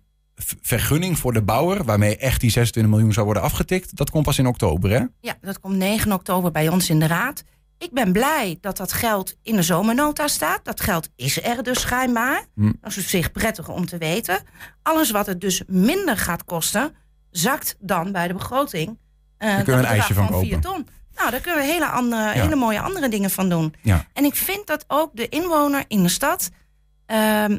vergunning 0.61 1.17
voor 1.19 1.33
de 1.33 1.41
bouwer, 1.41 1.83
waarmee 1.83 2.17
echt 2.17 2.41
die 2.41 2.49
26 2.51 2.91
miljoen 2.93 3.13
zou 3.13 3.25
worden 3.25 3.43
afgetikt, 3.43 3.95
dat 3.95 4.09
komt 4.09 4.25
pas 4.25 4.37
in 4.39 4.47
oktober, 4.47 4.89
hè? 4.89 5.03
Ja, 5.21 5.37
dat 5.41 5.59
komt 5.59 5.75
9 5.77 6.11
oktober 6.11 6.51
bij 6.51 6.67
ons 6.69 6.89
in 6.89 6.99
de 6.99 7.07
raad. 7.07 7.43
Ik 7.81 7.91
ben 7.91 8.11
blij 8.11 8.57
dat 8.61 8.77
dat 8.77 8.93
geld 8.93 9.35
in 9.43 9.55
de 9.55 9.61
zomernota 9.61 10.27
staat. 10.27 10.65
Dat 10.65 10.81
geld 10.81 11.09
is 11.15 11.43
er 11.43 11.63
dus 11.63 11.81
schijnbaar. 11.81 12.45
Hm. 12.55 12.71
Dat 12.81 12.91
is 12.91 12.97
op 12.97 13.03
zich 13.03 13.31
prettig 13.31 13.69
om 13.69 13.85
te 13.85 13.97
weten. 13.97 14.39
Alles 14.81 15.11
wat 15.11 15.25
het 15.25 15.41
dus 15.41 15.63
minder 15.67 16.17
gaat 16.17 16.43
kosten, 16.43 16.95
zakt 17.31 17.75
dan 17.79 18.11
bij 18.11 18.27
de 18.27 18.33
begroting. 18.33 18.97
eh, 19.37 19.47
Daar 19.49 19.63
kunnen 19.63 19.81
we 19.81 19.87
een 19.87 19.93
ijsje 19.93 20.13
van 20.13 20.39
4 20.39 20.59
ton. 20.59 20.87
Nou, 21.15 21.31
daar 21.31 21.39
kunnen 21.39 21.61
we 21.65 21.71
hele, 21.71 21.85
andere, 21.87 22.21
Ja. 22.21 22.29
hele 22.31 22.55
mooie 22.55 22.79
andere 22.79 23.09
dingen 23.09 23.29
van 23.29 23.49
doen. 23.49 23.73
Ja. 23.81 24.05
En 24.13 24.23
ik 24.25 24.35
vind 24.35 24.67
dat 24.67 24.85
ook 24.87 25.09
de 25.15 25.29
inwoner 25.29 25.83
in 25.87 26.03
de 26.03 26.09
stad... 26.09 26.49
ehm, 27.05 27.57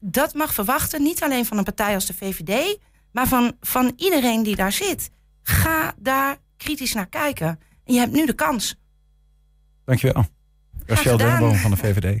dat 0.00 0.34
mag 0.34 0.54
verwachten, 0.54 1.02
niet 1.02 1.22
alleen 1.22 1.46
van 1.46 1.58
een 1.58 1.64
partij 1.64 1.94
als 1.94 2.06
de 2.06 2.14
VVD... 2.14 2.78
maar 3.12 3.26
van, 3.28 3.56
van 3.60 3.92
iedereen 3.96 4.42
die 4.42 4.56
daar 4.56 4.72
zit. 4.72 5.10
Ga 5.42 5.94
daar 5.98 6.36
kritisch 6.56 6.94
naar 6.94 7.08
kijken. 7.08 7.60
En 7.84 7.94
je 7.94 7.98
hebt 8.00 8.12
nu 8.12 8.26
de 8.26 8.32
kans. 8.32 8.79
Dankjewel. 9.90 10.24
Rachel 10.86 11.18
gedaan. 11.18 11.38
Denboom 11.38 11.56
van 11.56 11.70
de 11.70 11.76
VVD. 11.76 12.20